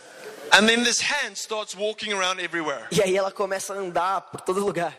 [0.51, 4.41] And then this hand starts walking around everywhere, E aí ela começa a andar por
[4.41, 4.97] todo lugar,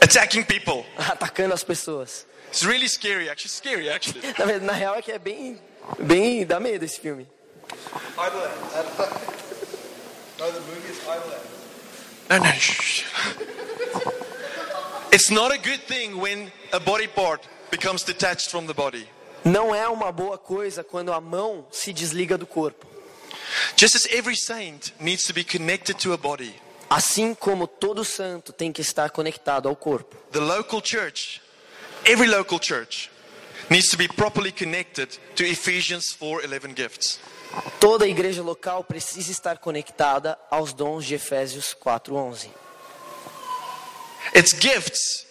[0.00, 0.84] attacking people.
[0.98, 2.26] atacando as pessoas.
[2.48, 3.50] It's really scary, actually.
[3.50, 4.22] Scary, actually.
[4.62, 5.60] Na, real é que é bem,
[6.00, 7.28] bem dá medo esse filme.
[10.38, 10.98] No, the movie is.
[12.28, 13.66] No, no.
[15.16, 19.08] It's not a good thing when a body part becomes detached from the body.
[19.46, 22.86] Não é uma boa coisa quando a mão se desliga do corpo.
[23.78, 26.54] Just as every saint needs to be connected to a body,
[26.90, 30.14] Assim como todo santo tem que estar conectado ao corpo.
[30.32, 31.40] the local church,
[32.04, 33.10] every local church,
[33.70, 37.18] needs to be properly connected to Ephesians 4:11 gifts.
[37.80, 42.65] Toda igreja local precisa estar conectada aos dons de Efésios 4:11.
[44.34, 45.24] It's gifts,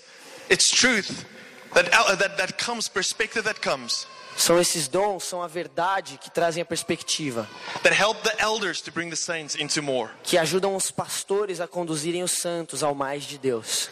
[0.49, 1.25] it's truth
[1.73, 6.29] that, uh, that, that comes, perspective that comes, São esses dons, são a verdade que
[6.29, 7.47] trazem a perspectiva,
[7.83, 10.09] that help the elders to bring the saints into more.
[10.23, 13.89] que ajudam os pastores a conduzirem os santos ao mais de Deus.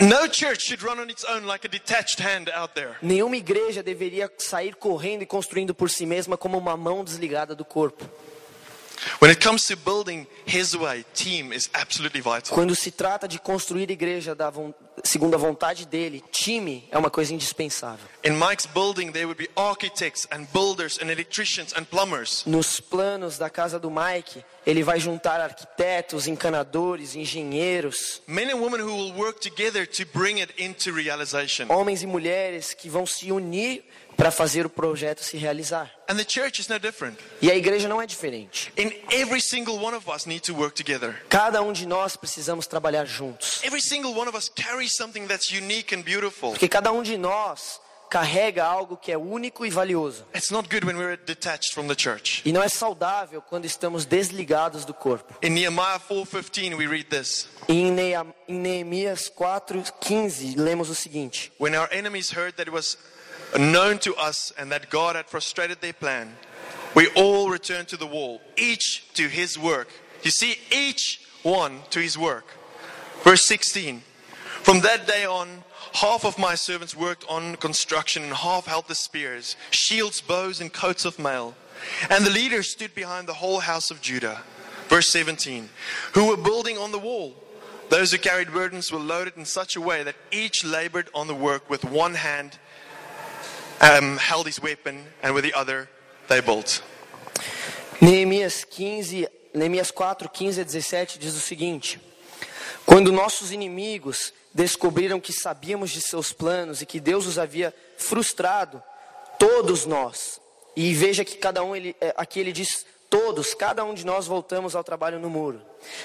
[0.00, 2.96] No church should run on its own like a detached hand out there.
[3.02, 7.64] Nenhuma igreja deveria sair correndo e construindo por si mesma como uma mão desligada do
[7.64, 8.08] corpo.
[12.50, 14.34] Quando se trata de construir igreja
[15.04, 18.06] segundo a vontade dele, time é uma coisa indispensável.
[18.24, 22.42] In Mike's building, there would be architects and builders and electricians and plumbers.
[22.46, 28.80] Nos planos da casa do Mike, ele vai juntar arquitetos, encanadores, engenheiros, Men and women
[28.80, 31.66] who will work together to bring it into realization.
[31.68, 33.84] homens e mulheres que vão se unir
[34.16, 35.92] para fazer o projeto se realizar.
[36.08, 37.18] And the church is no different.
[37.42, 38.72] E a igreja não é diferente.
[38.76, 41.20] In every single one of us need to work together.
[41.28, 43.62] Cada um de nós precisamos trabalhar juntos.
[43.62, 46.50] Every single one of us carries something that's unique and beautiful.
[46.50, 50.24] Porque cada um de nós carrega algo que é único e valioso.
[50.34, 52.40] It's not good when we're detached from the church.
[52.44, 55.34] E não é saudável quando estamos desligados do corpo.
[55.42, 57.48] In Nehemiah 4:15 we read this.
[57.68, 62.96] Em Nehea- em Neemias 4:15 lemos o seguinte: When our enemies heard that it was
[63.58, 66.28] known to us and that God had frustrated their plan,
[66.94, 69.88] we all returned to the wall, each to his work.
[70.22, 72.44] You see, each one to his work.
[73.24, 74.02] Verse 16
[74.66, 78.96] From that day on, half of my servants worked on construction and half held the
[78.96, 81.54] spears, shields, bows, and coats of mail.
[82.10, 84.42] And the leaders stood behind the whole house of Judah.
[84.88, 85.68] Verse 17
[86.14, 87.36] Who were building on the wall.
[87.90, 91.34] Those who carried burdens were loaded in such a way that each labored on the
[91.36, 92.58] work with one hand,
[93.80, 95.88] um, held his weapon, and with the other
[96.26, 96.82] they built.
[98.00, 102.00] Neemias 15, Neemias 4, 15 a 17 diz o seguinte:
[102.84, 108.82] Quando nossos inimigos descobriram que sabíamos de seus planos e que Deus os havia frustrado,
[109.38, 110.40] todos nós,
[110.74, 114.26] e veja que cada um, ele, é, aqui ele diz todos, cada um de nós
[114.26, 115.60] voltamos ao trabalho no muro.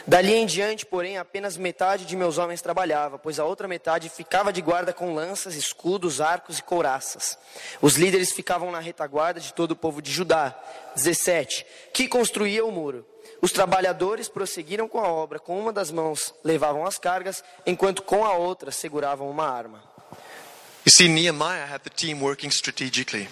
[0.06, 4.52] Dali em diante, porém, apenas metade de meus homens trabalhava, pois a outra metade ficava
[4.52, 7.40] de guarda com lanças, escudos, arcos e couraças.
[7.82, 10.60] Os líderes ficavam na retaguarda de todo o povo de Judá.
[10.94, 11.66] 17.
[11.94, 13.06] Que construía o muro.
[13.42, 18.24] Os trabalhadores prosseguiram com a obra, com uma das mãos levavam as cargas, enquanto com
[18.24, 19.84] a outra seguravam uma arma.
[20.86, 23.28] You see, Nehemiah had the team working strategically.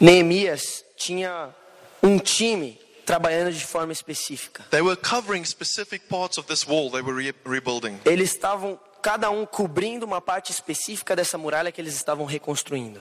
[0.00, 1.54] Neemias tinha
[2.02, 4.64] um time trabalhando de forma específica.
[4.70, 8.00] They were covering specific parts of this wall they were re- rebuilding.
[8.04, 12.98] Eles estavam, cada um, cobrindo uma parte específica dessa muralha que eles estavam reconstruindo.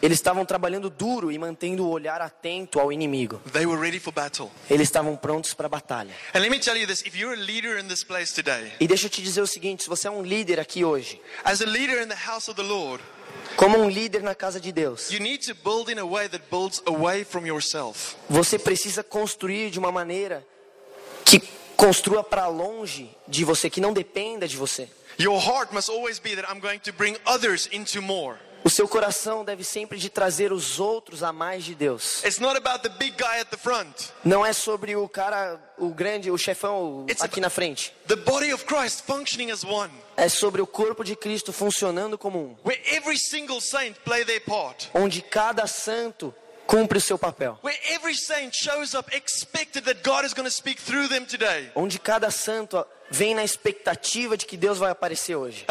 [0.00, 3.42] Eles estavam trabalhando duro e mantendo o olhar atento ao inimigo.
[4.70, 6.14] Eles estavam prontos para a batalha.
[8.78, 11.60] E deixa eu te dizer o seguinte: se você é um líder aqui hoje, as
[11.60, 13.02] a leader in the house of the Lord,
[13.56, 15.10] como um líder na casa de Deus,
[18.30, 20.46] você precisa construir de uma maneira
[21.76, 24.88] construa para longe de você, que não dependa de você.
[25.18, 28.36] Your heart must always be that I'm going to bring others into more.
[28.66, 32.20] O seu coração deve sempre de trazer os outros a mais de Deus.
[34.24, 37.94] Não é sobre o cara, o grande, o chefão It's aqui na frente.
[40.16, 42.56] É sobre o corpo de Cristo funcionando como um,
[44.94, 46.34] onde cada santo
[46.66, 47.58] cumpre o seu papel,
[51.74, 55.64] onde cada santo vem na expectativa de que Deus vai aparecer hoje,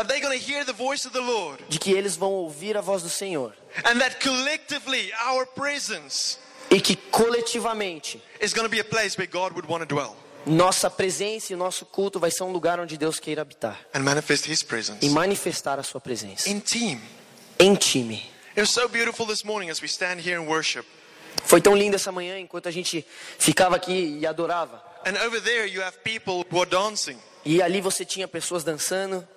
[1.68, 3.54] de que eles vão ouvir a voz do Senhor.
[3.84, 6.38] And that collectively our presence
[6.70, 10.16] e que coletivamente is going to be a place where God would want to dwell.
[10.46, 13.80] nossa presença e nosso culto vai ser um lugar onde Deus queira habitar.
[13.94, 15.06] And manifest His presence.
[15.06, 16.50] E manifestar a sua presença.
[16.50, 17.02] In team.
[17.60, 18.35] em time.
[18.56, 20.86] It was so beautiful this morning as we stand here and worship.
[21.44, 23.06] Foi tão lindo essa manhã enquanto a gente
[23.38, 24.82] ficava aqui e adorava.
[25.06, 27.18] And over there you have people who are dancing.
[27.44, 29.28] E ali você tinha pessoas dançando.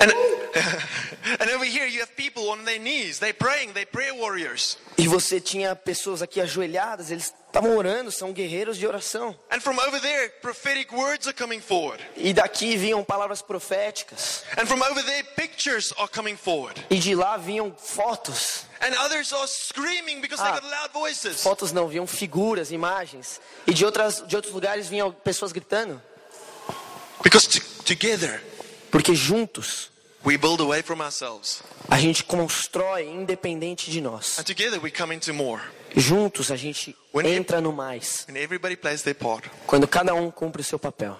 [0.00, 0.10] And
[1.40, 3.18] and over here you have people on their knees.
[3.18, 4.78] They're praying, they're prayer warriors.
[4.96, 9.38] E você tinha pessoas aqui ajoelhadas, eles estavam orando, são guerreiros de oração.
[9.50, 12.02] And from over there, prophetic words are coming forward.
[12.16, 14.44] E daqui vinham palavras proféticas.
[14.56, 16.82] And from over there, pictures are coming forward.
[16.90, 18.64] E de lá vinham fotos.
[18.80, 20.52] And others are screaming because Ah.
[20.52, 21.42] they got loud voices.
[21.42, 23.40] Fotos não, vinham figuras, imagens.
[23.66, 26.00] E de, outras, de outros lugares vinham pessoas gritando.
[27.22, 27.48] Because
[27.84, 28.42] together,
[28.90, 29.90] Porque juntos
[30.26, 31.62] we build away from ourselves.
[31.88, 34.38] a gente constrói independente de nós.
[34.38, 35.62] And together we come into more.
[35.94, 38.26] Juntos a gente When- entra no mais.
[38.28, 39.48] And everybody plays their part.
[39.66, 41.16] Quando cada um cumpre o seu papel.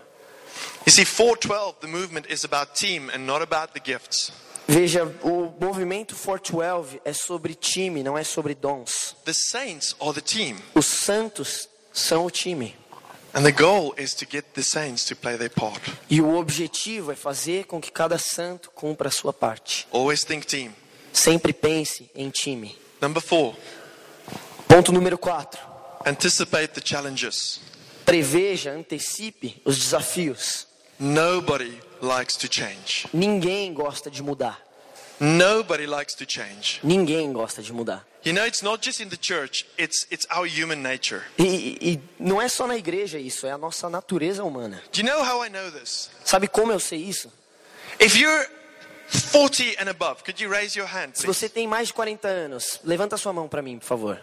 [0.87, 4.33] You see, 412, the movement is about team and not about the gifts.
[4.69, 9.15] Veja, o movimento 412 é sobre time, não é sobre dons.
[9.25, 10.57] The saints are the team.
[10.75, 12.75] Os santos são o time.
[16.09, 19.87] E o objetivo é fazer com que cada santo cumpra a sua parte.
[19.93, 20.73] Always think team.
[21.13, 22.75] Sempre pense em time.
[22.99, 23.55] Number four,
[24.67, 25.61] Ponto número 4.
[26.07, 27.61] anticipate the challenges.
[28.07, 30.67] Preveja, antecipe os desafios.
[30.99, 33.07] Nobody likes to change.
[33.13, 34.66] Ninguém gosta de mudar.
[35.19, 36.81] Nobody likes to change.
[36.85, 38.05] Ninguém gosta de mudar.
[38.25, 41.23] You know, it's not just in the church, it's, it's our human nature.
[41.39, 44.83] E, e- não é só na igreja isso, é a nossa natureza humana.
[44.93, 46.11] Do you know how I know this?
[46.25, 47.33] Sabe como eu sei isso?
[48.01, 48.47] If you're
[49.33, 52.81] 40 and above, could you raise your hand, Se você tem mais de 40 anos,
[52.85, 54.21] levanta sua mão para mim, por favor.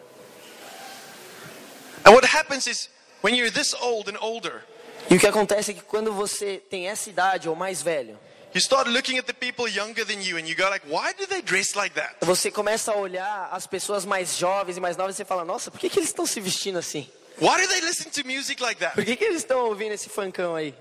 [2.06, 2.89] And what happens is,
[3.24, 4.64] when you're this old and older,
[5.10, 8.20] E o que acontece é que quando você tem essa idade ou mais velho,
[8.54, 11.26] you start looking at the people younger than you and you go like, why do
[11.26, 12.16] they dress like that?
[12.22, 15.72] você começa a olhar as pessoas mais jovens e mais novas e você fala: Nossa,
[15.72, 17.10] por que, que eles estão se vestindo assim?
[17.39, 18.95] Why do they listen to music like that?
[18.95, 20.74] Por que, que eles estão ouvindo esse funkão aí?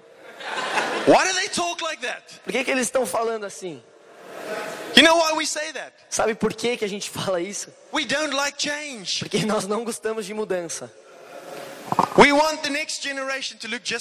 [1.06, 2.22] Why do they talk like that?
[2.44, 3.82] Por que, que eles estão falando assim?
[4.94, 5.92] You know why we say that?
[6.10, 7.72] Sabe por que, que a gente fala isso?
[7.92, 9.20] We don't like change.
[9.20, 10.92] Porque nós não gostamos de mudança.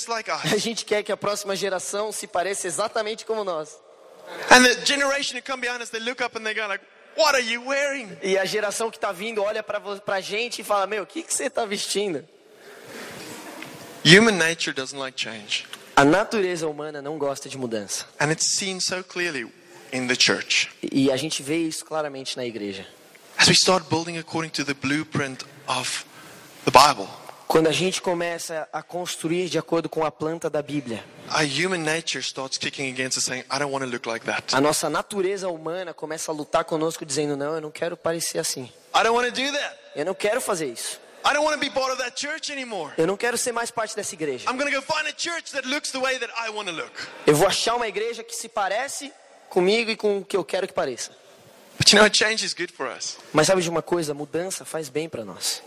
[0.07, 3.77] Like A gente quer que a próxima geração se pareça exatamente como nós.
[4.49, 6.83] And the generation who come behind us, they look up and they go like,
[7.17, 8.17] what are you wearing?
[8.21, 11.23] E a geração que está vindo olha para a gente e fala: Meu, o que,
[11.23, 12.25] que você está vestindo?
[14.03, 15.67] Human nature doesn't like change.
[15.95, 18.05] A natureza humana não gosta de mudança.
[18.19, 19.51] And it's seen so clearly
[19.91, 20.69] in the church.
[20.81, 22.87] E a gente vê isso claramente na igreja.
[23.37, 26.05] As we start building according to the blueprint of
[26.65, 27.07] the Bible,
[27.51, 31.03] Quando a gente começa a construir de acordo com a planta da Bíblia,
[34.53, 38.71] a nossa natureza humana começa a lutar conosco dizendo: Não, eu não quero parecer assim.
[39.93, 40.97] Eu não quero fazer isso.
[42.97, 44.49] Eu não quero ser mais parte dessa igreja.
[47.27, 49.11] Eu vou achar uma igreja que se parece
[49.49, 51.11] comigo e com o que eu quero que pareça.
[51.77, 53.17] But you know, change is good for us.
[53.33, 54.13] Mas sabe de uma coisa?
[54.13, 55.61] Mudança faz bem para nós.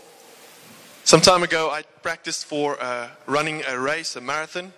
[1.05, 4.71] Some time ago, I practiced for uh, running a race, a marathon.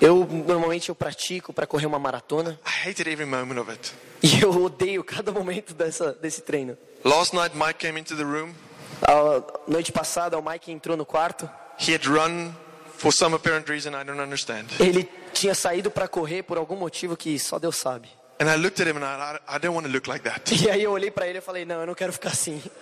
[0.00, 3.92] Eu normalmente eu pratico para correr uma maratona I hated every moment of it.
[4.22, 6.76] e eu odeio cada momento dessa, desse treino.
[7.04, 8.54] Last night, Mike came into the room.
[9.02, 11.48] A noite passada o Mike entrou no quarto.
[11.78, 12.52] He had run
[12.96, 14.64] for some apparent reason I don't understand.
[14.80, 18.08] Ele tinha saído para correr por algum motivo que só Deus sabe.
[18.40, 20.50] And I looked at him and I, I don't want to look like that.
[20.50, 22.62] E aí eu olhei para ele e falei: "Não, eu não quero ficar assim".
[22.62, 22.72] But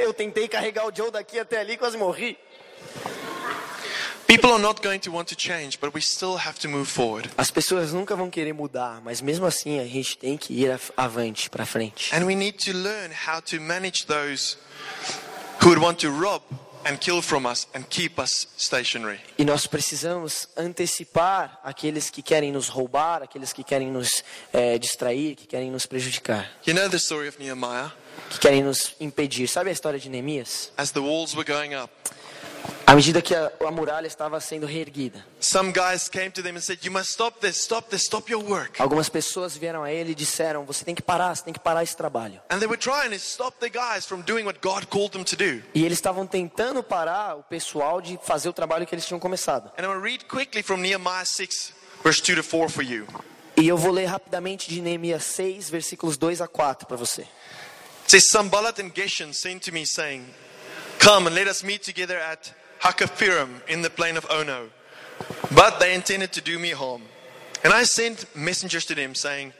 [0.00, 2.36] Eu tentei carregar o Joe daqui até ali, quase morri.
[7.36, 11.50] As pessoas nunca vão querer mudar, mas mesmo assim a gente tem que ir avante,
[11.50, 12.14] para frente.
[12.14, 14.56] And we need to learn how to manage those
[15.60, 16.42] who would want to rob
[16.84, 19.20] and kill from us and keep us stationary.
[19.38, 24.22] E nós precisamos antecipar aqueles que querem nos roubar, aqueles que querem nos
[24.52, 27.90] eh, distrair, que querem nos prejudicar, You know the story of Nehemiah?
[28.30, 29.48] que querem nos impedir.
[29.48, 30.70] Sabe a história de Neemias?
[30.76, 31.90] As the walls were going up,
[32.86, 36.60] À medida que a, a muralha estava sendo reerguida, some guys came to them and
[36.60, 38.80] said, You must stop this, stop this, stop your work.
[38.82, 41.82] algumas pessoas vieram a ele e disseram: Você tem que parar, você tem que parar
[41.82, 42.40] esse trabalho.
[42.50, 45.36] And they were trying to stop the guys from doing what God called them to
[45.36, 45.62] do.
[45.74, 49.72] E eles estavam tentando parar o pessoal de fazer o trabalho que eles tinham começado.
[49.78, 51.72] And I'm going to read quickly from Nehemiah 6,
[52.04, 53.06] verse 2 to 4 for you.
[53.56, 57.22] E eu vou ler rapidamente de Neemias 6, versículos 2 a 4 para você.
[57.22, 60.24] It says, Sambalat and Geshem sent to me, saying,
[61.02, 64.70] Come and let us meet together at Hakaphirim in the plain of Ono.
[65.52, 67.02] But they intended to do me harm.
[67.64, 69.52] And I sent messengers to them, saying,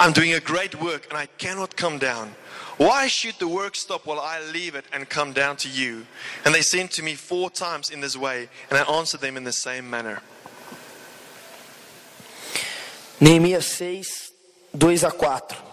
[0.00, 2.34] I'm doing a great work, and I cannot come down.
[2.76, 6.06] Why should the work stop while I leave it and come down to you?
[6.44, 9.44] And they sent to me four times in this way, and I answered them in
[9.44, 10.22] the same manner.
[13.20, 14.32] Neemias 6,
[14.76, 15.69] 2 a 4.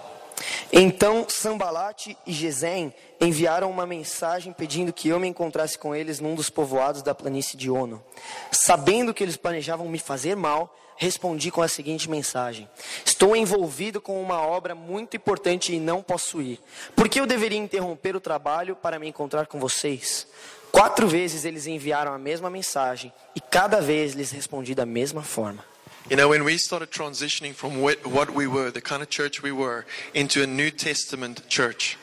[0.71, 6.35] Então Sambalate e Gesem enviaram uma mensagem pedindo que eu me encontrasse com eles num
[6.35, 8.03] dos povoados da planície de Ono.
[8.51, 12.69] Sabendo que eles planejavam me fazer mal, respondi com a seguinte mensagem:
[13.05, 16.59] Estou envolvido com uma obra muito importante e não posso ir.
[16.95, 20.27] Por que eu deveria interromper o trabalho para me encontrar com vocês?
[20.71, 25.63] Quatro vezes eles enviaram a mesma mensagem e cada vez lhes respondi da mesma forma.
[26.09, 29.51] You know, when we started transitioning from what we were, the kind of church we
[29.51, 31.97] were, into a New Testament church,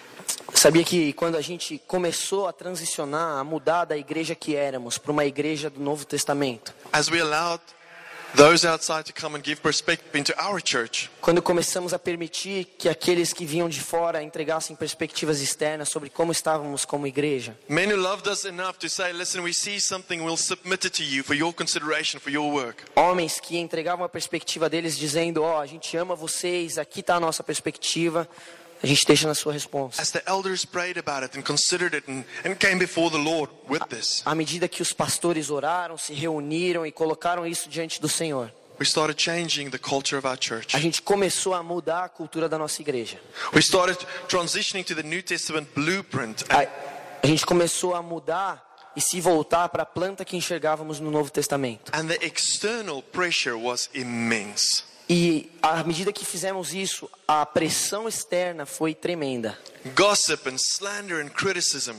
[0.52, 5.11] Sabia que quando a gente começou a transicionar, a mudar da igreja que éramos para
[5.11, 7.62] uma igreja do Novo Testamento, as we allowed
[11.20, 16.32] quando começamos a permitir que aqueles que vinham de fora entregassem perspectivas externas sobre como
[16.32, 20.37] estávamos como igreja, men who loved us enough to say, listen, we see something, we'll
[20.37, 22.82] submit it to you for your consideration, for your work.
[22.97, 27.20] homens que entregavam a perspectiva deles dizendo: Ó, a gente ama vocês, aqui está a
[27.20, 28.28] nossa perspectiva,
[28.85, 30.03] a gente deixa na sua resposta.
[34.26, 38.85] À medida que os pastores oraram, se reuniram e colocaram isso diante do Senhor, we
[38.85, 40.76] started changing the culture of our church.
[40.76, 43.18] a gente começou a mudar a cultura da nossa igreja.
[43.55, 46.45] We started transitioning to the New Testament blueprint.
[46.51, 46.66] A,
[47.22, 51.30] a gente começou a mudar e se voltar para a planta que enxergávamos no Novo
[51.30, 51.91] Testamento.
[51.95, 54.85] And the external pressure was immense.
[55.09, 59.59] E à medida que fizemos isso, a pressão externa foi tremenda.
[59.94, 61.94] Gossip and slander and criticism.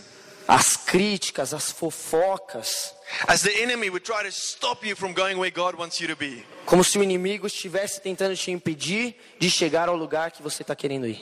[0.47, 2.93] As críticas, as fofocas,
[3.28, 6.16] As the enemy would try to stop you from going where God wants you to
[6.16, 6.43] be.
[6.66, 10.76] como se o inimigo estivesse tentando te impedir de chegar ao lugar que você está
[10.76, 11.20] querendo ir.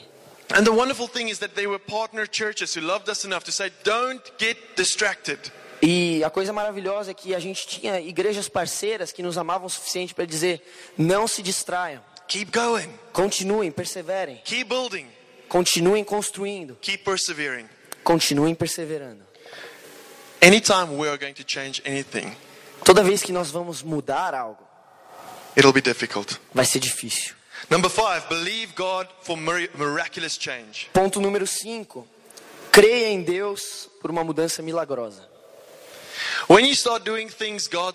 [0.54, 3.52] And the wonderful thing is that there were partner churches who loved us enough to
[3.52, 5.38] say, don't get distracted.
[5.86, 9.70] E a coisa maravilhosa é que a gente tinha igrejas parceiras que nos amavam o
[9.70, 10.62] suficiente para dizer:
[10.96, 12.88] não se distraiam, Keep going.
[13.12, 15.06] continuem, perseverem, Keep building.
[15.48, 17.68] continuem construindo, Keep persevering.
[18.02, 19.22] continuem perseverando.
[20.40, 22.34] Anytime we are going to change anything,
[22.84, 24.62] Toda vez que nós vamos mudar algo,
[25.56, 26.38] it'll be difficult.
[26.54, 27.34] vai ser difícil.
[27.70, 30.88] Number five, believe God for mir- miraculous change.
[30.92, 32.06] Ponto número 5.
[32.70, 35.33] Creia em Deus por uma mudança milagrosa.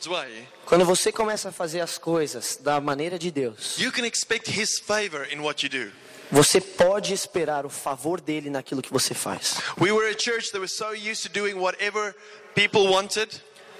[0.07, 4.49] Way, Quando você começa a fazer as coisas da maneira de Deus, you can expect
[4.49, 5.91] His favor in what you do.
[6.31, 9.55] você pode esperar o favor dele naquilo que você faz.
[9.79, 12.15] We were a church that was so used to doing whatever
[12.53, 13.29] people wanted.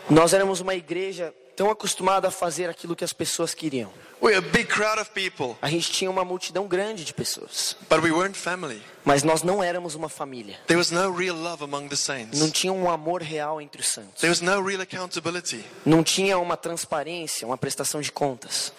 [0.10, 3.92] Nós éramos uma igreja tão acostumada a fazer aquilo que as pessoas queriam.
[4.24, 8.12] A big crowd of people, A gente tinha uma multidão grande de pessoas, but we
[8.14, 8.82] weren't family.
[9.04, 10.58] mas nós não éramos uma família.
[10.68, 12.40] There was no real love among the saints.
[12.40, 14.22] Não tinha um amor real entre os santos.
[14.22, 15.66] There was no real accountability.
[15.86, 18.72] Não tinha uma transparência, uma prestação de contas.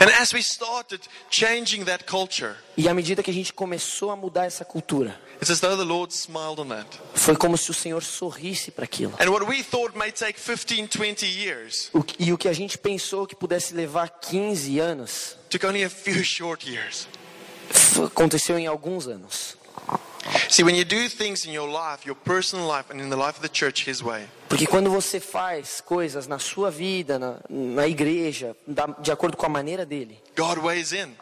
[0.00, 1.00] And as we started
[1.30, 5.50] changing that culture, E à medida que a gente começou a mudar essa cultura, it's
[5.50, 6.86] as though the Lord smiled on that.
[7.14, 9.14] foi como se o Senhor sorrisse para aquilo.
[9.20, 12.52] And what we thought may take 15, 20 years O que- e o que a
[12.52, 17.06] gente pensou que pudesse levar 15 anos, took only a few short years.
[17.70, 19.56] f- aconteceu em alguns anos.
[20.48, 23.38] See, when you do things in your life, your personal life, and in the life
[23.38, 27.86] of the church His way, Porque quando você faz coisas na sua vida, na, na
[27.86, 31.14] igreja, da- de acordo com a maneira dele, God weighs in.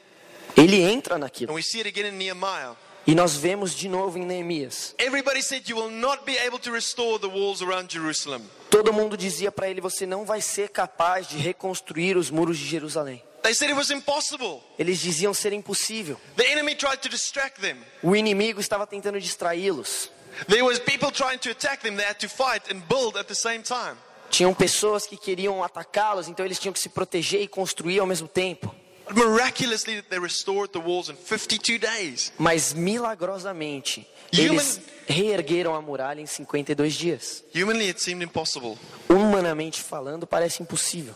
[0.57, 1.53] ele entra naquilo.
[1.53, 2.74] And we see it again in Nehemiah.
[3.07, 4.92] E nós vemos de novo em Neemias.
[4.99, 8.42] Everybody said, You will not be able to restore the walls around Jerusalem.
[8.68, 12.66] Todo mundo dizia para ele: Você não vai ser capaz de reconstruir os muros de
[12.66, 13.22] Jerusalém.
[13.47, 14.61] They said it was impossible.
[14.76, 16.18] Eles diziam ser impossível.
[16.36, 17.76] The enemy tried to distract them.
[18.03, 20.11] O inimigo estava tentando distraí-los.
[20.49, 21.94] There was people trying to attack them.
[21.94, 23.97] They had to fight and build at the same time.
[24.30, 28.26] Tinham pessoas que queriam atacá-los, então eles tinham que se proteger e construir ao mesmo
[28.26, 28.74] tempo.
[29.07, 32.32] But miraculously, they restored the walls in 52 days.
[32.36, 37.44] Mas milagrosamente, eles reergueram a muralha em 52 dias.
[37.55, 38.76] Humanly, it seemed impossible.
[39.09, 41.14] Humanamente falando, parece impossível.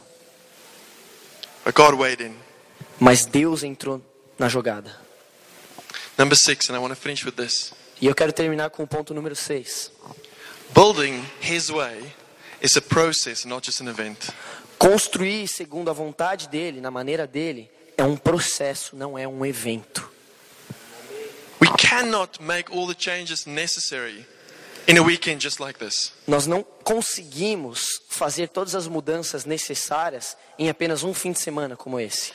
[1.59, 1.59] But God weighed in.
[2.98, 4.02] Mas Deus entrou
[4.38, 4.94] na jogada.
[6.18, 7.72] Number six, and I want to finish with this.
[8.00, 9.90] E eu quero terminar com o ponto número 6.
[10.74, 12.14] Building His way
[12.62, 14.30] is a process, not just an event.
[14.78, 20.10] Construir segundo a vontade dele, na maneira dele, é um processo, não é um evento.
[21.60, 24.26] We cannot make all the changes necessary
[25.60, 26.12] like this.
[26.26, 32.00] Nós não conseguimos fazer todas as mudanças necessárias em apenas um fim de semana como
[32.00, 32.32] esse.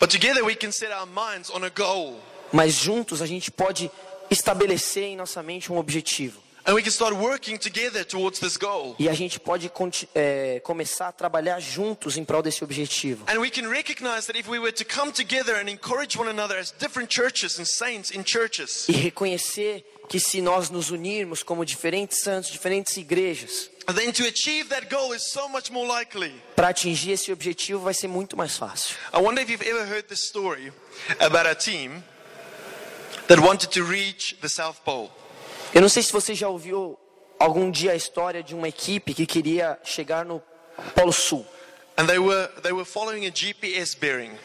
[0.00, 2.20] But together we can set our minds on a goal.
[2.52, 3.90] Mas juntos a gente pode
[4.30, 6.40] estabelecer em nossa mente um objetivo.
[6.68, 8.94] And we can start working together towards this goal.
[8.98, 9.72] E a gente pode
[10.14, 13.24] é, começar a trabalhar juntos em prol desse objetivo.
[13.26, 16.58] And we can recognize that if we were to come together and encourage one another
[16.58, 21.64] as different churches and saints in churches, E reconhecer que se nós nos unirmos como
[21.64, 23.70] diferentes santos, diferentes igrejas,
[25.18, 25.40] so
[26.54, 28.96] para atingir esse objetivo vai ser muito mais fácil.
[29.12, 30.72] I wonder if you've ever heard this story
[31.20, 32.02] about a team
[33.28, 35.10] that wanted to reach the South Pole.
[35.74, 36.98] Eu não sei se você já ouviu
[37.38, 40.42] algum dia a história de uma equipe que queria chegar no
[40.94, 41.46] Polo Sul.
[42.06, 42.86] They were, they were.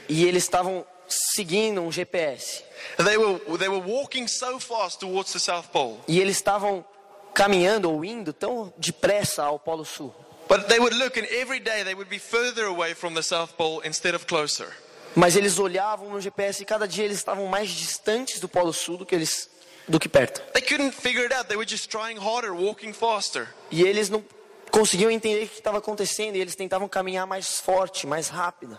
[0.09, 0.85] E eles estavam
[1.33, 2.63] seguindo um GPS.
[2.97, 5.99] They were, they were walking so fast towards the South Pole.
[6.07, 6.85] E eles estavam
[7.33, 10.13] caminhando ou indo tão depressa ao Polo Sul.
[10.47, 13.53] But they would look, and every day they would be further away from the South
[13.57, 14.67] Pole instead of closer.
[15.15, 18.97] Mas eles olhavam no GPS e cada dia eles estavam mais distantes do Polo Sul
[18.97, 19.49] do que eles
[19.87, 20.41] do que perto.
[20.53, 21.47] They couldn't figure it out.
[21.47, 23.47] They were just trying harder, walking faster.
[23.71, 24.23] E eles não
[24.71, 28.77] conseguiam entender o que estava acontecendo e eles tentavam caminhar mais forte, mais rápido.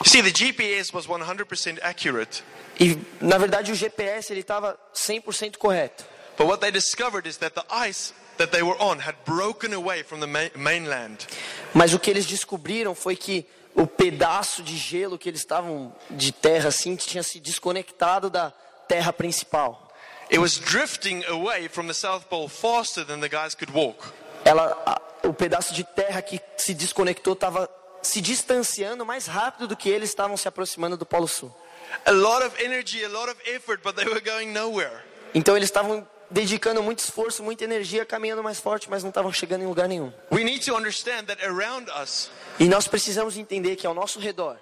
[0.00, 2.42] You see, the GPS was 100% accurate.
[2.78, 6.04] E na verdade o GPS ele estava 100% correto.
[6.36, 10.02] But what they discovered is that the ice that they were on had broken away
[10.02, 11.26] from the ma- mainland.
[11.72, 16.32] Mas o que eles descobriram foi que o pedaço de gelo que eles estavam de
[16.32, 18.52] terra assim tinha se desconectado da
[18.88, 19.92] terra principal.
[20.30, 24.12] It was drifting away from the South Pole faster than the guys could walk.
[24.44, 27.68] Ela, o pedaço de terra que se desconectou estava
[28.04, 31.54] se distanciando mais rápido do que eles estavam se aproximando do Polo Sul.
[32.58, 33.02] Energy,
[33.46, 33.80] effort.
[35.34, 39.62] Então eles estavam dedicando muito esforço, muita energia, caminhando mais forte, mas não estavam chegando
[39.62, 40.12] em lugar nenhum.
[40.32, 44.56] We need to understand that around us, E nós precisamos entender que ao nosso redor,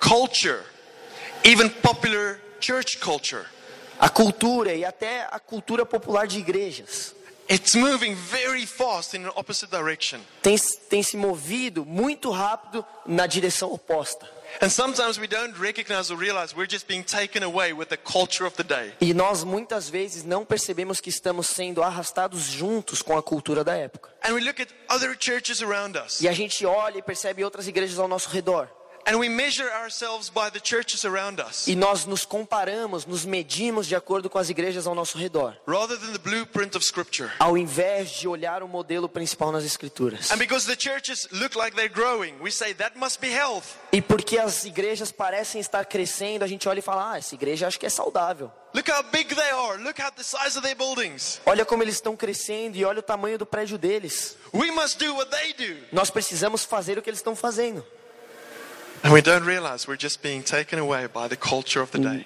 [0.00, 0.62] culture,
[1.44, 3.44] even popular church culture,
[3.98, 7.14] a cultura e até a cultura popular de igrejas
[7.48, 10.20] it's moving very fast in an opposite direction.
[10.42, 10.56] tem,
[10.88, 14.28] tem se movido muito rápido na direção oposta.
[14.60, 18.46] And sometimes we don't recognize or realize we're just being taken away with the culture
[18.46, 18.92] of the day.
[19.00, 23.74] E nós muitas vezes não percebemos que estamos sendo arrastados juntos com a cultura da
[23.74, 24.10] época.
[24.22, 26.20] And we look at other churches around us.
[26.20, 28.68] E a gente olha e percebe outras igrejas ao nosso redor.
[29.06, 33.86] And we measure ourselves by the churches around us E nós nos comparamos, nos medimos
[33.86, 37.30] de acordo com as igrejas ao nosso redor, rather than the blueprint of Scripture.
[37.38, 40.30] ao invés de olhar o modelo principal nas escrituras.
[40.30, 43.76] And because the churches look like they're growing, we say that must be health.
[43.92, 47.66] E porque as igrejas parecem estar crescendo, a gente olha e fala: "Ah, essa igreja
[47.66, 48.50] acho que é saudável".
[48.72, 49.80] Look how big they are.
[49.82, 51.40] Look at the size of their buildings.
[51.46, 54.36] Olha como eles estão crescendo e olha o tamanho do prédio deles.
[54.52, 55.76] We must do what they do.
[55.92, 57.84] Nós precisamos fazer o que eles estão fazendo.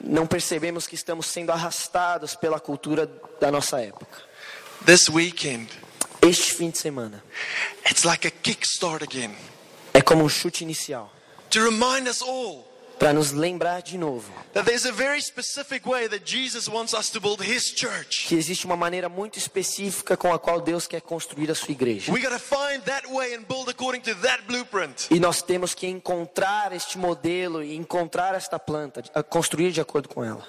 [0.01, 3.11] Não percebemos que estamos sendo arrastados pela cultura
[3.41, 4.23] da nossa época.
[4.87, 5.69] This weekend,
[6.23, 7.23] Este fim de semana.
[7.91, 9.35] it's like a kickstart again.
[9.93, 11.11] É como um chute inicial.
[11.51, 12.68] To remind us all
[12.99, 14.33] para nos lembrar de novo
[18.27, 22.13] que existe uma maneira muito específica com a qual Deus quer construir a sua igreja.
[25.11, 30.25] E nós temos que encontrar este modelo e encontrar esta planta, construir de acordo com
[30.25, 30.47] ela.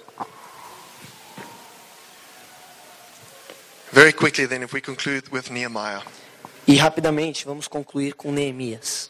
[3.92, 6.04] Very quickly, then, if we conclude with Nehemiah.
[6.68, 9.10] E rapidamente vamos concluir com Neemias.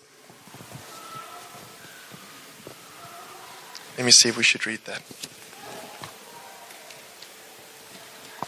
[3.99, 5.01] Let me see if we should read that.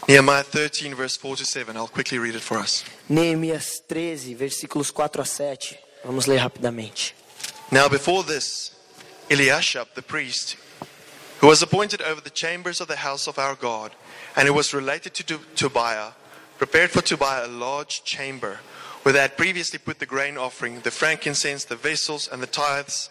[0.08, 1.76] Nehemiah 13, verse 4 to 7.
[1.76, 2.82] I'll quickly read it for us.
[3.10, 5.76] Neemias 13, versículos 4 a 7.
[6.06, 7.12] Vamos ler rapidamente.
[7.70, 8.74] Now, before this,
[9.28, 10.56] Eliashib the priest,
[11.40, 13.92] who was appointed over the chambers of the house of our God,
[14.34, 16.12] and who was related to To- Tobiah,
[16.56, 18.60] prepared for Tobiah a large chamber
[19.02, 23.10] where they had previously put the grain offering, the frankincense, the vessels, and the tithes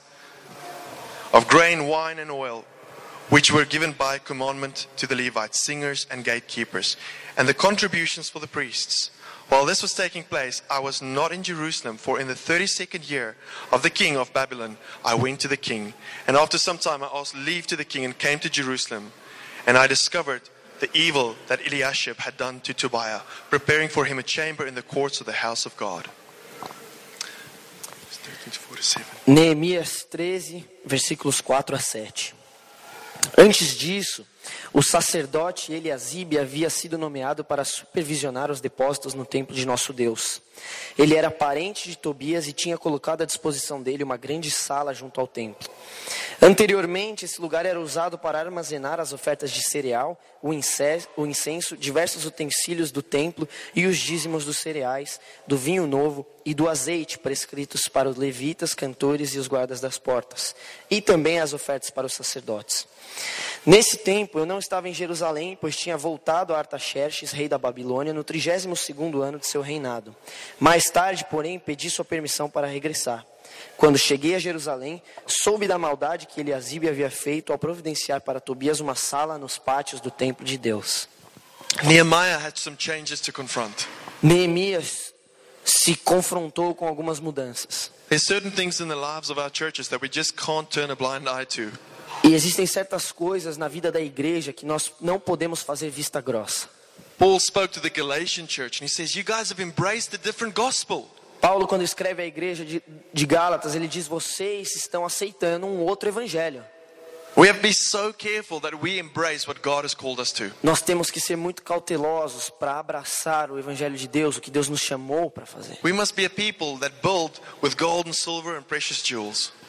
[1.33, 2.65] of grain, wine, and oil,
[3.29, 6.97] which were given by commandment to the Levites, singers, and gatekeepers,
[7.37, 9.11] and the contributions for the priests.
[9.47, 13.35] While this was taking place, I was not in Jerusalem, for in the 32nd year
[13.71, 15.93] of the king of Babylon, I went to the king.
[16.25, 19.11] And after some time, I asked leave to the king and came to Jerusalem.
[19.67, 20.43] And I discovered
[20.79, 24.81] the evil that Eliashib had done to Tobiah, preparing for him a chamber in the
[24.81, 26.09] courts of the house of God.
[29.25, 32.35] Neemias 13, versículos 4 a 7.
[33.37, 34.25] Antes disso,
[34.73, 40.41] O sacerdote Eliasibe havia sido nomeado para supervisionar os depósitos no templo de nosso Deus.
[40.97, 45.19] Ele era parente de Tobias e tinha colocado à disposição dele uma grande sala junto
[45.19, 45.69] ao templo.
[46.43, 51.77] Anteriormente, esse lugar era usado para armazenar as ofertas de cereal, o ince- o incenso,
[51.77, 57.19] diversos utensílios do templo e os dízimos dos cereais, do vinho novo e do azeite
[57.19, 60.55] prescritos para os levitas, cantores e os guardas das portas,
[60.89, 62.87] e também as ofertas para os sacerdotes.
[63.63, 68.13] Nesse tempo eu não estava em Jerusalém, pois tinha voltado a Artaxerxes, rei da Babilônia,
[68.13, 70.15] no 32º ano de seu reinado.
[70.59, 73.23] Mais tarde, porém, pedi sua permissão para regressar.
[73.77, 78.79] Quando cheguei a Jerusalém, soube da maldade que Eliasibe havia feito ao providenciar para Tobias
[78.79, 81.07] uma sala nos pátios do templo de Deus.
[84.21, 85.13] Neemias
[85.63, 87.91] se confrontou com algumas mudanças.
[88.09, 90.95] There's certain things in the lives of our churches that we just can't turn a
[90.95, 91.71] blind eye to.
[92.23, 96.67] E existem certas coisas na vida da igreja que nós não podemos fazer vista grossa.
[97.17, 100.55] Paul spoke to the Galatian church and he says, You guys have embraced a different
[100.55, 101.07] gospel.
[101.41, 106.07] Paulo, quando escreve à igreja de, de Gálatas, ele diz: Vocês estão aceitando um outro
[106.07, 106.63] evangelho.
[110.61, 114.67] Nós temos que ser muito cautelosos para abraçar o evangelho de Deus, o que Deus
[114.67, 115.79] nos chamou para fazer.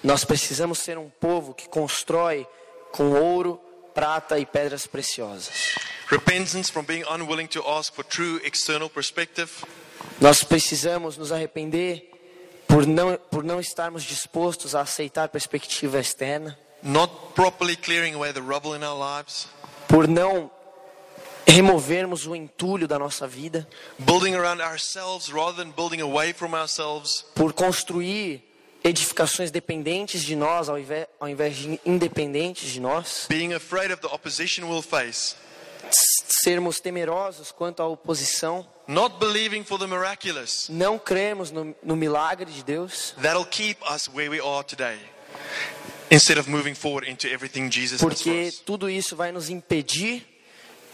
[0.02, 2.46] Nós precisamos ser um povo que constrói
[2.90, 3.60] com ouro,
[3.94, 5.76] prata e pedras preciosas.
[6.08, 9.50] Repentance from being unwilling to ask for true external perspective.
[10.20, 12.08] Nós precisamos nos arrepender
[12.68, 18.40] por não, por não estarmos dispostos a aceitar perspectiva externa, Not properly clearing away the
[18.40, 19.46] rubble in our lives.
[19.88, 20.50] por não
[21.46, 27.24] removermos o entulho da nossa vida, Building around ourselves rather than building away from ourselves.
[27.34, 28.42] por construir
[28.84, 34.00] edificações dependentes de nós ao invés, ao invés de independentes de nós, Being afraid of
[34.00, 35.34] the opposition we'll face.
[35.94, 40.68] Sermos temerosos quanto à oposição, Not believing for the miraculous.
[40.68, 44.98] não crermos no, no milagre de Deus, That'll keep us where we are today.
[46.10, 50.26] Instead of moving forward into everything Jesus porque tudo isso vai nos impedir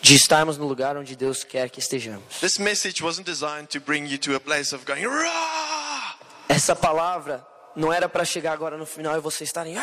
[0.01, 2.39] de estarmos no lugar onde Deus quer que estejamos.
[2.41, 6.17] This message wasn't designed to bring you to a place of going, Rah!
[6.49, 7.45] Essa palavra
[7.75, 9.77] não era para chegar agora no final e vocês estarem,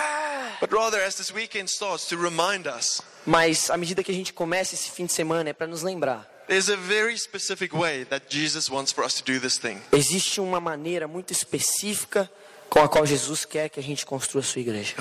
[0.59, 4.31] but rather as this weekend starts to remind us mas à medida que a gente
[4.33, 6.29] começa esse fim de semana é para nos lembrar.
[6.47, 9.81] there's a very specific way that Jesus wants for us to do this thing.
[9.91, 12.29] Existe uma maneira muito específica
[12.69, 14.95] com a qual Jesus quer que a gente construa a sua igreja.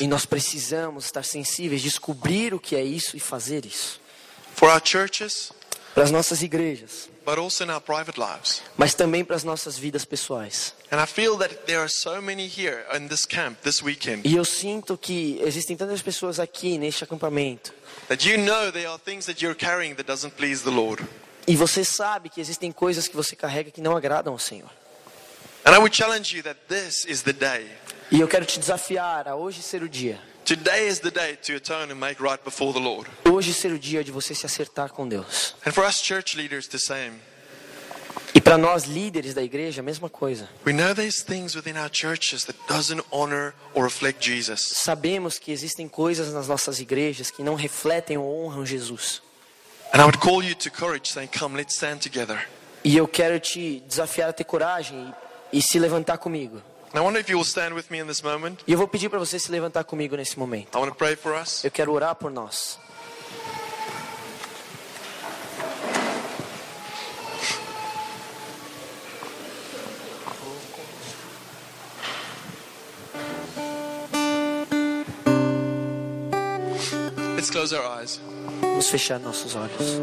[0.00, 4.00] E nós precisamos estar sensíveis, descobrir o que é isso e fazer isso.
[5.94, 8.62] Para as nossas igrejas, but also in our private lives.
[8.76, 10.74] mas também para as nossas vidas pessoais.
[10.90, 14.34] And I feel that there are so many here in this camp this weekend E
[14.36, 17.72] eu sinto que existem tantas pessoas aqui neste acampamento.
[18.08, 21.02] that you know there are things that you're carrying that doesn't please the Lord.
[21.46, 24.70] E você sabe que existem coisas que você carrega que não agradam ao Senhor.
[25.64, 27.66] And I would challenge you that this is the day.
[28.10, 30.20] E eu quero te desafiar a hoje ser o dia.
[30.44, 33.08] Today is the day to atone and make right before the Lord.
[33.24, 35.54] Hoje ser o dia de você se acertar com Deus.
[35.64, 37.20] And for us church leaders, the same.
[38.34, 40.48] E para nós líderes da igreja, a mesma coisa.
[40.66, 44.60] We know there's things within our churches that doesn't honor or reflect Jesus.
[44.74, 49.22] Sabemos que existem coisas nas nossas igrejas que não refletem ou honram Jesus.
[49.92, 52.48] And I would call you to courage, saying, Come, let's stand together.
[52.82, 55.14] E eu quero te desafiar a ter coragem
[55.52, 56.60] e, e se levantar comigo.
[56.92, 58.62] And I wonder if you will stand with me in this moment.
[58.66, 60.76] E eu vou pedir para você se levantar comigo nesse momento.
[60.76, 61.64] I want to pray for us.
[61.64, 62.78] Eu quero orar por nós.
[77.34, 78.20] Let's close our eyes.
[78.60, 79.98] Vamos fechar nossos olhos.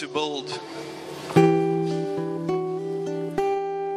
[0.00, 0.48] To build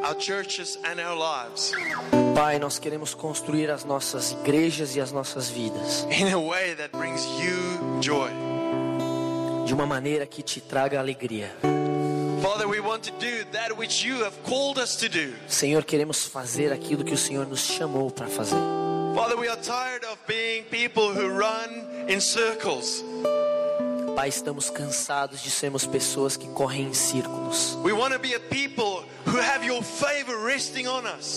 [0.04, 1.72] our churches and our lives
[2.36, 6.92] Pai, nós queremos construir as nossas igrejas e as nossas vidas in a way that
[6.92, 8.30] brings you joy.
[9.66, 11.50] de uma maneira que te traga alegria.
[12.42, 15.34] Father, we want to do that which you have called us to do.
[15.48, 18.58] Senhor, queremos fazer aquilo que o Senhor nos chamou para fazer.
[19.16, 23.02] Father, we are tired of being people who run in circles.
[24.24, 27.78] Pai, estamos cansados de sermos pessoas que correm em círculos.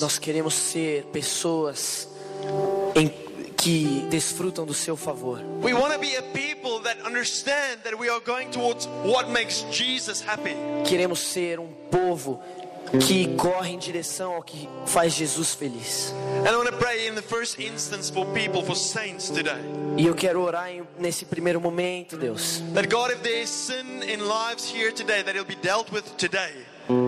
[0.00, 2.08] Nós queremos ser pessoas
[2.94, 3.08] em-
[3.56, 5.40] que desfrutam do seu favor.
[5.64, 9.64] We want to be a people that understand that we are going towards what makes
[9.72, 10.54] Jesus happy.
[10.86, 12.40] Queremos ser um povo
[13.00, 16.14] que corre em direção ao que faz Jesus feliz.
[19.96, 24.20] E eu quero orar nesse primeiro momento, Deus, That God, if there is sin in
[24.20, 26.52] lives here today, that it'll be dealt with today.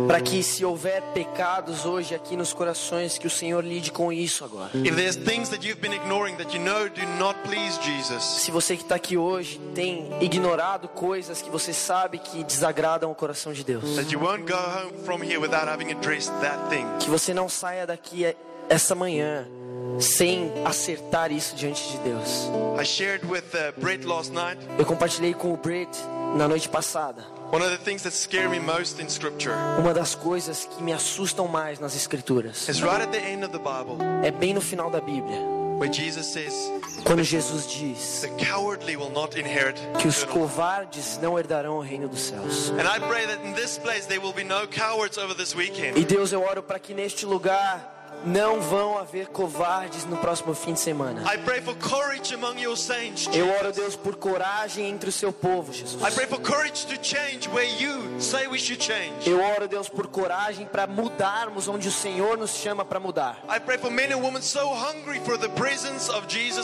[0.07, 4.45] Para que se houver pecados hoje aqui nos corações, que o Senhor lide com isso
[4.45, 4.71] agora.
[4.75, 4.95] You
[6.65, 7.35] know
[8.21, 13.15] Se você que está aqui hoje tem ignorado coisas que você sabe que desagradam o
[13.15, 13.85] coração de Deus,
[17.01, 18.37] que você não saia daqui eh,
[18.69, 19.47] essa manhã
[20.01, 22.49] sem acertar isso diante de Deus.
[22.49, 22.77] Uh.
[24.79, 25.99] Eu compartilhei com o Brett
[26.37, 27.38] na noite passada.
[27.51, 30.93] One of the things that scare me most in Scripture Uma das coisas que me
[30.93, 34.61] assustam mais nas escrituras is right at the end of the Bible, é bem no
[34.61, 35.41] final da Bíblia,
[35.79, 36.53] where Jesus says,
[37.05, 41.79] quando Jesus diz "The cowardly will not inherit." que os eternal life." covardes não herdarão
[41.79, 42.69] o reino dos céus.
[42.71, 45.99] And I pray that in this place there will be no cowards over this weekend.
[45.99, 50.73] E Deus, eu oro para que neste lugar não vão haver covardes no próximo fim
[50.73, 51.23] de semana.
[51.33, 53.29] I pray for courage among your saints.
[53.33, 53.73] Eu oro.
[53.73, 56.03] Deus, por coragem entre o seu povo, Jesus.
[59.27, 63.43] Eu oro, Deus, por coragem para mudarmos onde o Senhor nos chama para mudar.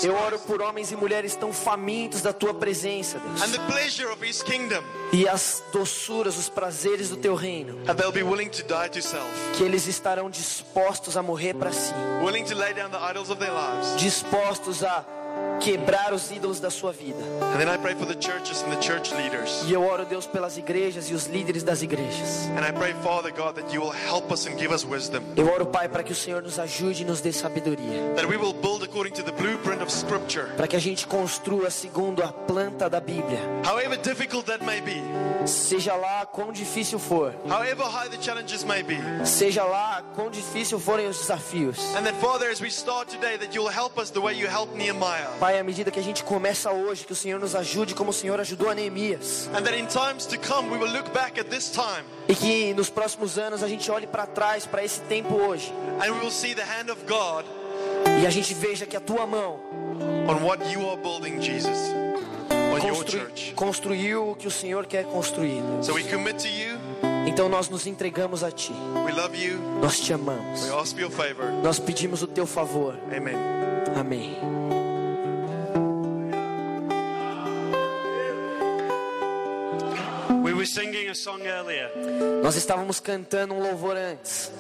[0.03, 3.51] Eu oro por homens e mulheres tão famintos da tua presença, Deus.
[3.53, 4.83] the pleasure of His kingdom
[5.13, 7.77] E as doçuras, os prazeres do teu reino.
[7.85, 11.73] that they'll be willing to die to self, Que eles estarão dispostos a morrer para
[11.73, 11.93] si.
[12.23, 14.03] willing to lay down the idols of their lives.
[14.03, 15.05] Dispostos a
[15.61, 17.19] quebrar os ídolos da sua vida.
[17.55, 19.63] And then I pray for the churches and the church leaders.
[19.67, 22.47] E eu oro, Deus, pelas igrejas e os líderes das igrejas.
[22.57, 25.23] And I pray, Father God, that you will help us and give us wisdom.
[25.37, 28.15] Eu oro, Pai, para que o Senhor nos ajude e nos dê sabedoria.
[28.17, 30.49] That we will build according to the blueprint of Scripture.
[30.57, 33.41] Para que a gente construa segundo a planta da Bíblia.
[33.65, 35.03] However difficult that may be,
[35.47, 37.35] Seja lá quão difícil for.
[37.49, 38.97] however high the challenges may be.
[39.25, 41.79] Seja lá quão difícil forem os desafios.
[41.97, 44.75] And that, Father, as we start today, that you'll help us the way you helped
[44.77, 45.29] Nehemiah.
[45.45, 48.13] Pai, à medida que a gente começa hoje, que o Senhor nos ajude como o
[48.15, 49.47] Senhor ajudou a Neemias.
[49.55, 52.73] And that in times to come, we will look back at this time E que
[52.73, 55.71] nos próximos anos a gente olhe para trás, para esse tempo hoje.
[56.01, 57.45] and we will see the hand of God
[58.23, 59.61] E a gente veja que a tua mão
[60.27, 61.77] on what you are building, Jesus,
[62.51, 63.53] on your church.
[63.55, 65.61] construiu o que o Senhor quer construir.
[65.83, 66.79] So we commit to you.
[67.29, 68.73] Então nós nos entregamos a Ti.
[69.05, 69.59] We love you.
[69.83, 70.65] Nós te amamos.
[70.65, 71.53] We ask for your favor.
[71.63, 72.97] Nós pedimos o Teu favor.
[73.15, 73.37] Amen.
[73.95, 74.84] Amém.
[82.43, 84.51] Nós estávamos cantando um louvor antes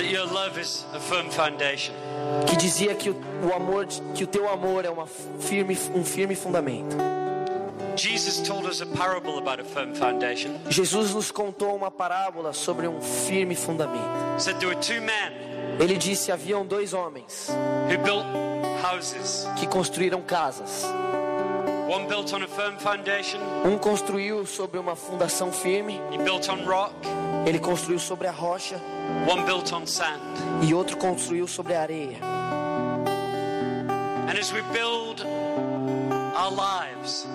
[0.00, 1.92] that your love is a firm foundation.
[2.46, 6.34] que dizia que o, o amor, que o Teu amor é uma firme, um firme
[6.34, 6.96] fundamento.
[7.96, 10.52] Jesus told us a parable about a firm foundation.
[10.70, 14.08] Jesus nos contou uma parábola sobre um firme fundamento.
[14.36, 15.32] He said there were two men
[15.78, 17.50] Ele disse haviam dois homens
[17.90, 18.24] who built
[18.82, 19.46] houses.
[19.58, 20.84] que construíram casas.
[23.64, 26.94] Um construiu sobre uma fundação firme, he built on rock.
[27.44, 28.80] ele construiu sobre a rocha
[29.28, 30.20] One built on sand.
[30.62, 32.18] e outro construiu sobre a areia.
[34.28, 35.26] And as we build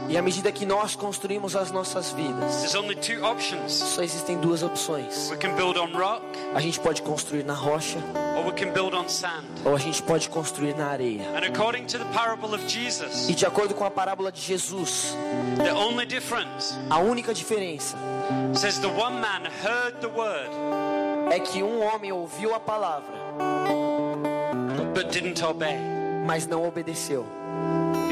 [0.09, 3.71] E à medida que nós construímos as nossas vidas, there's only two options.
[3.73, 5.29] só existem duas opções.
[5.29, 6.23] We can build on rock
[6.55, 7.99] A gente pode construir na rocha
[8.37, 9.43] or we can build on sand.
[9.63, 11.23] ou a gente pode construir na areia.
[11.35, 15.15] And according to the parable of Jesus, E de acordo com a parábola de Jesus,
[15.63, 17.95] the only difference a única diferença
[18.53, 20.49] says the one man heard the word
[21.31, 23.13] é que um homem ouviu a palavra,
[24.93, 25.77] but didn't obey.
[26.25, 27.25] mas não obedeceu.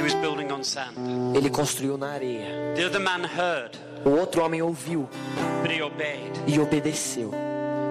[0.03, 0.97] He was building on sand.
[1.33, 2.73] Ele construiu na areia.
[2.75, 5.07] The other man heard, O outro homem ouviu
[6.45, 7.31] e obedeceu.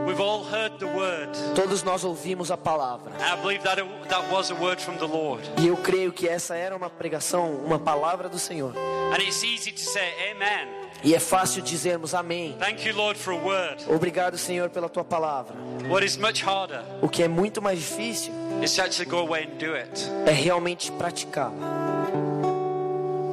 [0.06, 1.30] We've all heard the word.
[1.54, 3.12] Todos nós ouvimos a palavra.
[3.18, 5.42] And I believe that that was a word from the Lord.
[5.58, 8.74] E eu creio que essa era uma pregação, uma palavra do Senhor.
[8.76, 10.68] And it's easy to say amen.
[11.02, 12.56] E é fácil dizermos amém.
[12.58, 13.84] Thank you, Lord, for a word.
[13.88, 15.56] Obrigado, Senhor, pela tua palavra.
[15.88, 18.32] What is much harder O que é muito mais difícil
[18.62, 21.52] is to actually go away and do it, é realmente praticá-la,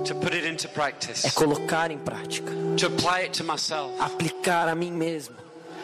[0.06, 3.94] é practice, colocar em prática, to apply it to myself.
[4.00, 5.36] aplicar a mim mesmo.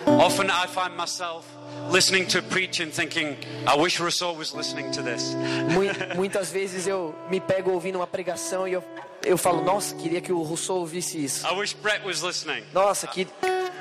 [0.06, 1.46] Often I find myself
[1.92, 3.36] listening to a preach and thinking,
[3.68, 5.34] I wish Rousseau was listening to this.
[5.74, 8.84] Mui- Muitas vezes eu me pego ouvindo uma pregação e eu,
[9.24, 11.46] eu falo, nossa, queria que o Rousseau ouvisse isso.
[11.48, 12.64] I wish Brett was listening.
[12.72, 13.28] Nossa, que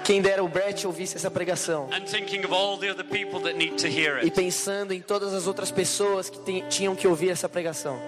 [0.05, 1.89] quem dera o Brett ouvisse essa pregação.
[4.23, 7.99] E pensando em todas as outras pessoas que tinham que ouvir essa pregação.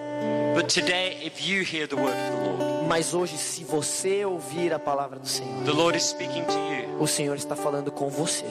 [0.55, 4.73] But today, if you hear the word of the Lord, Mas hoje, se você ouvir
[4.73, 8.09] a palavra do Senhor, the Lord is speaking to you, o Senhor está falando com
[8.09, 8.45] você.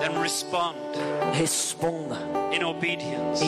[0.00, 0.76] then respond
[1.32, 2.16] Responda
[2.52, 3.44] em obediência.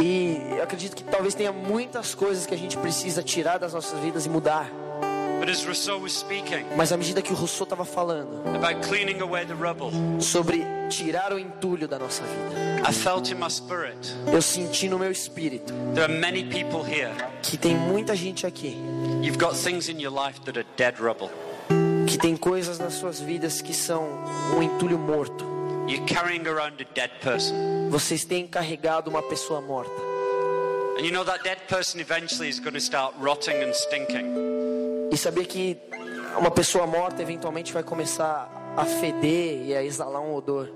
[0.00, 3.98] E eu acredito que talvez tenha muitas coisas que a gente precisa tirar das nossas
[4.00, 4.70] vidas e mudar.
[6.76, 8.42] Mas à medida que o Rousseau estava falando
[10.20, 14.98] sobre tirar o entulho da nossa vida, I felt in my spirit eu senti no
[14.98, 17.10] meu espírito there are many people here.
[17.42, 18.76] que tem muita gente aqui
[19.20, 21.30] You've got things in your life that are dead rubble.
[22.06, 24.06] que tem coisas nas suas vidas que são
[24.56, 25.51] um entulho morto.
[25.92, 27.90] You're carrying around a dead person.
[27.90, 29.92] Vocês têm carregado uma pessoa morta.
[30.96, 35.10] And you know that dead person eventually is going to start rotting and stinking.
[35.12, 35.76] E saber que
[36.38, 40.70] uma pessoa morta eventualmente vai começar a feder e a exalar um odor.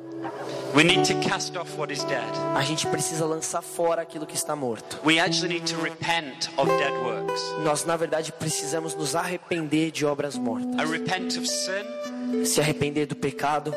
[0.75, 2.31] We need to cast off what is dead.
[2.55, 5.01] A gente precisa lançar fora aquilo que está morto.
[5.03, 7.43] We actually need to repent of dead works.
[7.65, 10.75] Nós, na verdade, precisamos nos arrepender de obras mortas.
[10.79, 13.73] I repent of sin Se arrepender do pecado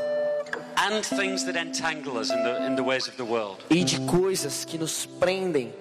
[3.70, 5.74] e de coisas que nos prendem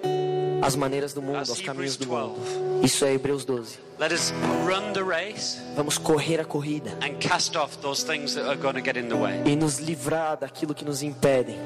[0.61, 2.41] às maneiras do mundo, aos caminhos do mundo.
[2.83, 3.79] Isso é Hebreus 12.
[3.99, 4.33] Let us
[4.65, 8.75] run the race Vamos correr a corrida and cast off those things that are going
[8.75, 9.43] to get in the way.
[9.45, 11.57] e nos livrar daquilo que nos impedem.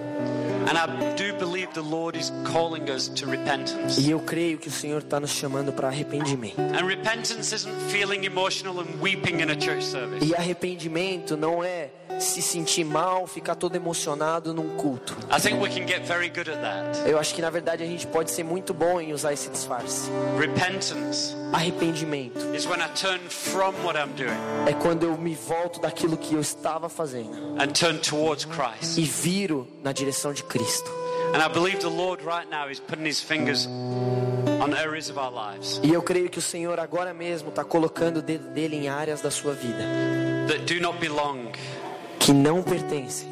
[0.65, 4.01] And I do believe the Lord is calling us to repentance.
[4.01, 6.59] E eu creio que o Senhor está nos chamando para arrependimento.
[6.61, 10.25] And repentance isn't feeling emotional and weeping in a church service.
[10.25, 15.17] E arrependimento não é se sentir mal, ficar todo emocionado num culto.
[15.31, 17.09] I think we can get very good at that.
[17.09, 20.11] Eu acho que na verdade a gente pode ser muito bom em usar esse disfarce.
[20.39, 24.37] Repentance Arrependimento is when I turn from what I'm doing
[24.67, 28.99] é quando eu me volto daquilo que eu estava fazendo and turn towards Christ.
[28.99, 30.91] e viro na direção de Cristo.
[31.35, 35.31] And I believe the Lord right now is putting his fingers on areas of our
[35.33, 38.89] lives E eu creio que o Senhor agora mesmo está colocando o dedo dele em
[38.89, 39.83] áreas da sua vida
[42.25, 43.29] que não pertencem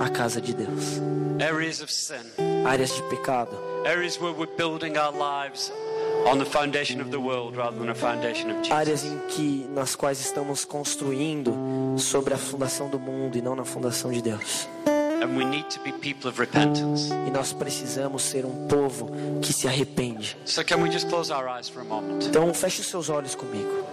[0.00, 1.00] à casa de Deus.
[2.64, 3.54] Áreas de pecado,
[4.20, 5.70] where we're building our lives
[8.70, 9.12] áreas Jesus.
[9.12, 11.54] em que nas quais estamos construindo
[11.98, 14.66] sobre a fundação do mundo e não na fundação de Deus.
[14.86, 17.12] And we need to be people of repentance.
[17.26, 19.10] E nós precisamos ser um povo
[19.42, 20.36] que se arrepende.
[20.46, 22.24] So can we just close our eyes for a moment?
[22.26, 23.84] Então feche os seus olhos comigo.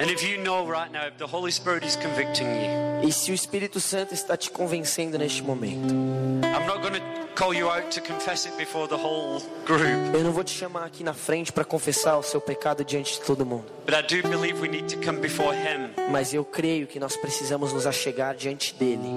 [0.00, 3.32] And if you know right now, if the Holy Spirit is convicting you, E se
[3.32, 7.00] o Espírito Santo está te convencendo neste momento, I'm not going to
[7.34, 10.84] call you out to confess it before the whole group, eu não vou te chamar
[10.84, 13.64] aqui na frente para confessar o seu pecado diante de todo mundo.
[13.86, 17.16] but I do believe we need to come before Him Mas eu creio que nós
[17.16, 19.08] precisamos nos achegar diante dele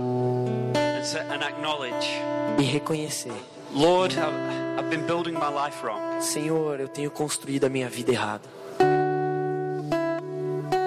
[2.58, 3.34] e reconhecer:
[3.74, 6.22] Lord, I've been building my life wrong.
[6.22, 8.61] Senhor, eu tenho construído a minha vida errada.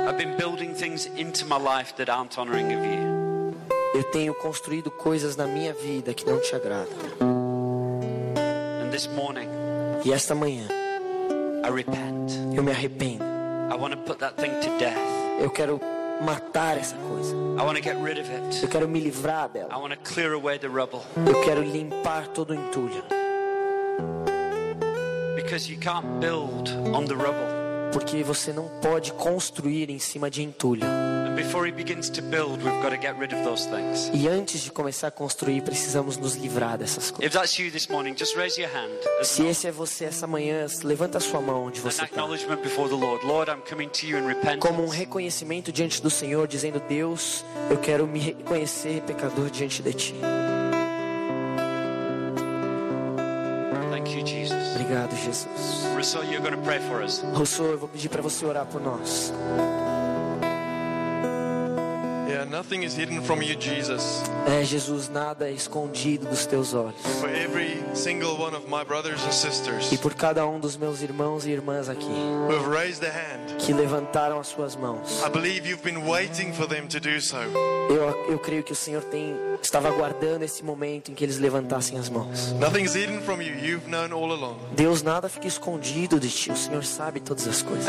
[0.06, 3.14] I've been building things into my life that aren't honoring of you.
[3.94, 6.92] Eu tenho construído coisas na minha vida que não te agradam.
[8.82, 9.48] And this morning,
[10.04, 10.66] E esta manhã
[11.64, 12.32] I repent.
[12.54, 13.24] eu me arrependo.
[13.70, 14.98] I want to put that thing to death.
[15.40, 15.80] Eu quero
[16.20, 17.34] matar essa coisa.
[17.34, 18.62] I want to get rid of it.
[18.62, 19.78] Eu quero me livrar I dela.
[19.78, 21.00] want to clear away the rubble.
[21.26, 23.02] Eu quero limpar todo o entulho.
[25.36, 27.63] Because you can't build on the rubble.
[27.94, 30.82] Porque você não pode construir em cima de entulho.
[32.28, 32.60] Build.
[34.12, 37.88] E antes de começar a construir, precisamos nos livrar dessas coisas.
[37.88, 38.16] Morning,
[39.22, 42.22] Se esse é você essa manhã, levanta a sua mão onde você está.
[44.58, 49.92] Como um reconhecimento diante do Senhor, dizendo: Deus, eu quero me reconhecer pecador diante de
[49.92, 50.14] Ti.
[54.74, 55.83] Obrigado, Jesus.
[56.04, 57.22] Rousseau, you're going to pray for us.
[57.32, 59.32] Rousseau, eu vou pedir para você orar por nós.
[62.28, 64.22] Yeah, nothing is hidden from you, Jesus.
[64.46, 67.00] É, Jesus, nada é escondido dos teus olhos.
[67.20, 71.00] For every single one of my brothers and sisters E por cada um dos meus
[71.00, 75.30] irmãos e irmãs aqui who have raised their hand, que levantaram as suas mãos, I
[75.30, 77.36] believe you've been waiting for them to do so.
[77.88, 79.34] eu, eu creio que o Senhor tem
[79.66, 82.52] estava aguardando esse momento em que eles levantassem as mãos.
[82.52, 83.54] Nothing's hidden from you.
[83.54, 84.56] You've known all along.
[84.74, 86.50] Deus, nada fica escondido de ti.
[86.50, 87.86] O Senhor sabe todas as coisas.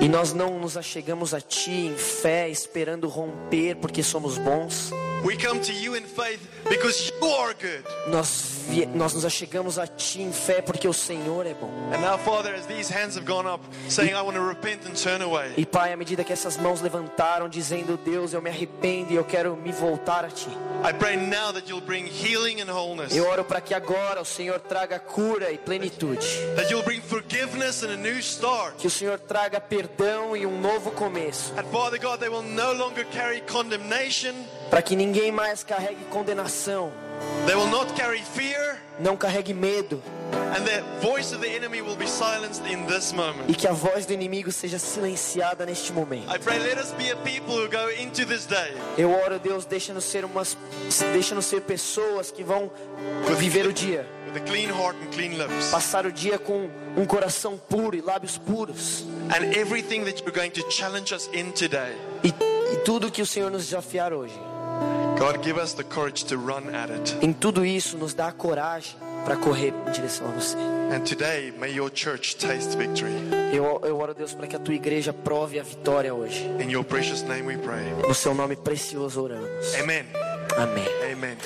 [0.00, 4.90] E nós não nos achegamos a ti em fé, esperando romper porque somos bons.
[5.24, 7.84] We come to you in faith because you are good.
[8.08, 11.70] Nós, nós nos achegamos a ti em fé porque o Senhor é bom.
[11.92, 14.94] And now, Father, as these hands have gone up saying, I want to repent and
[14.94, 19.12] turn away, E Pai, à medida que essas mãos levantaram, dizendo: Deus, eu me arrependo
[19.12, 20.48] e eu quero me voltar a ti.
[20.84, 24.24] I pray now that you'll bring healing and wholeness, Eu oro para que agora o
[24.24, 26.24] Senhor traga cura e plenitude.
[26.54, 28.76] that you'll bring forgiveness and a new start.
[28.76, 31.52] Que o Senhor traga perdão e um novo começo.
[31.58, 34.34] And Father God, they will no longer carry condemnation,
[34.70, 36.92] Para que ninguém mais carregue condenação,
[37.46, 40.02] they will not carry fear, não carregue medo.
[42.58, 43.44] the the.
[43.48, 46.26] E que a voz do inimigo seja silenciada neste momento.
[46.40, 46.58] Pray,
[48.98, 50.56] Eu oro, Deus, deixa-nos ser umas,
[51.12, 52.70] deixa-nos ser pessoas que vão
[53.38, 55.70] viver o dia, with a clean heart and clean lips.
[55.70, 59.04] passar o dia com um coração puro e lábios puros.
[59.30, 61.94] And everything that you're going to challenge us in today,
[62.24, 64.38] E, e tudo que o Senhor nos desafiar hoje,
[67.22, 70.56] em tudo isso nos dá a coragem para correr em direção a você.
[70.56, 73.12] And today, may your church taste victory.
[73.52, 76.44] Eu, eu oro, Deus, para que a tua igreja prove a vitória hoje.
[76.60, 77.90] In your precious name we pray.
[78.06, 79.74] No seu nome precioso oramos.
[79.74, 80.06] Amen.
[80.56, 80.86] Amém.
[81.12, 81.36] Amen.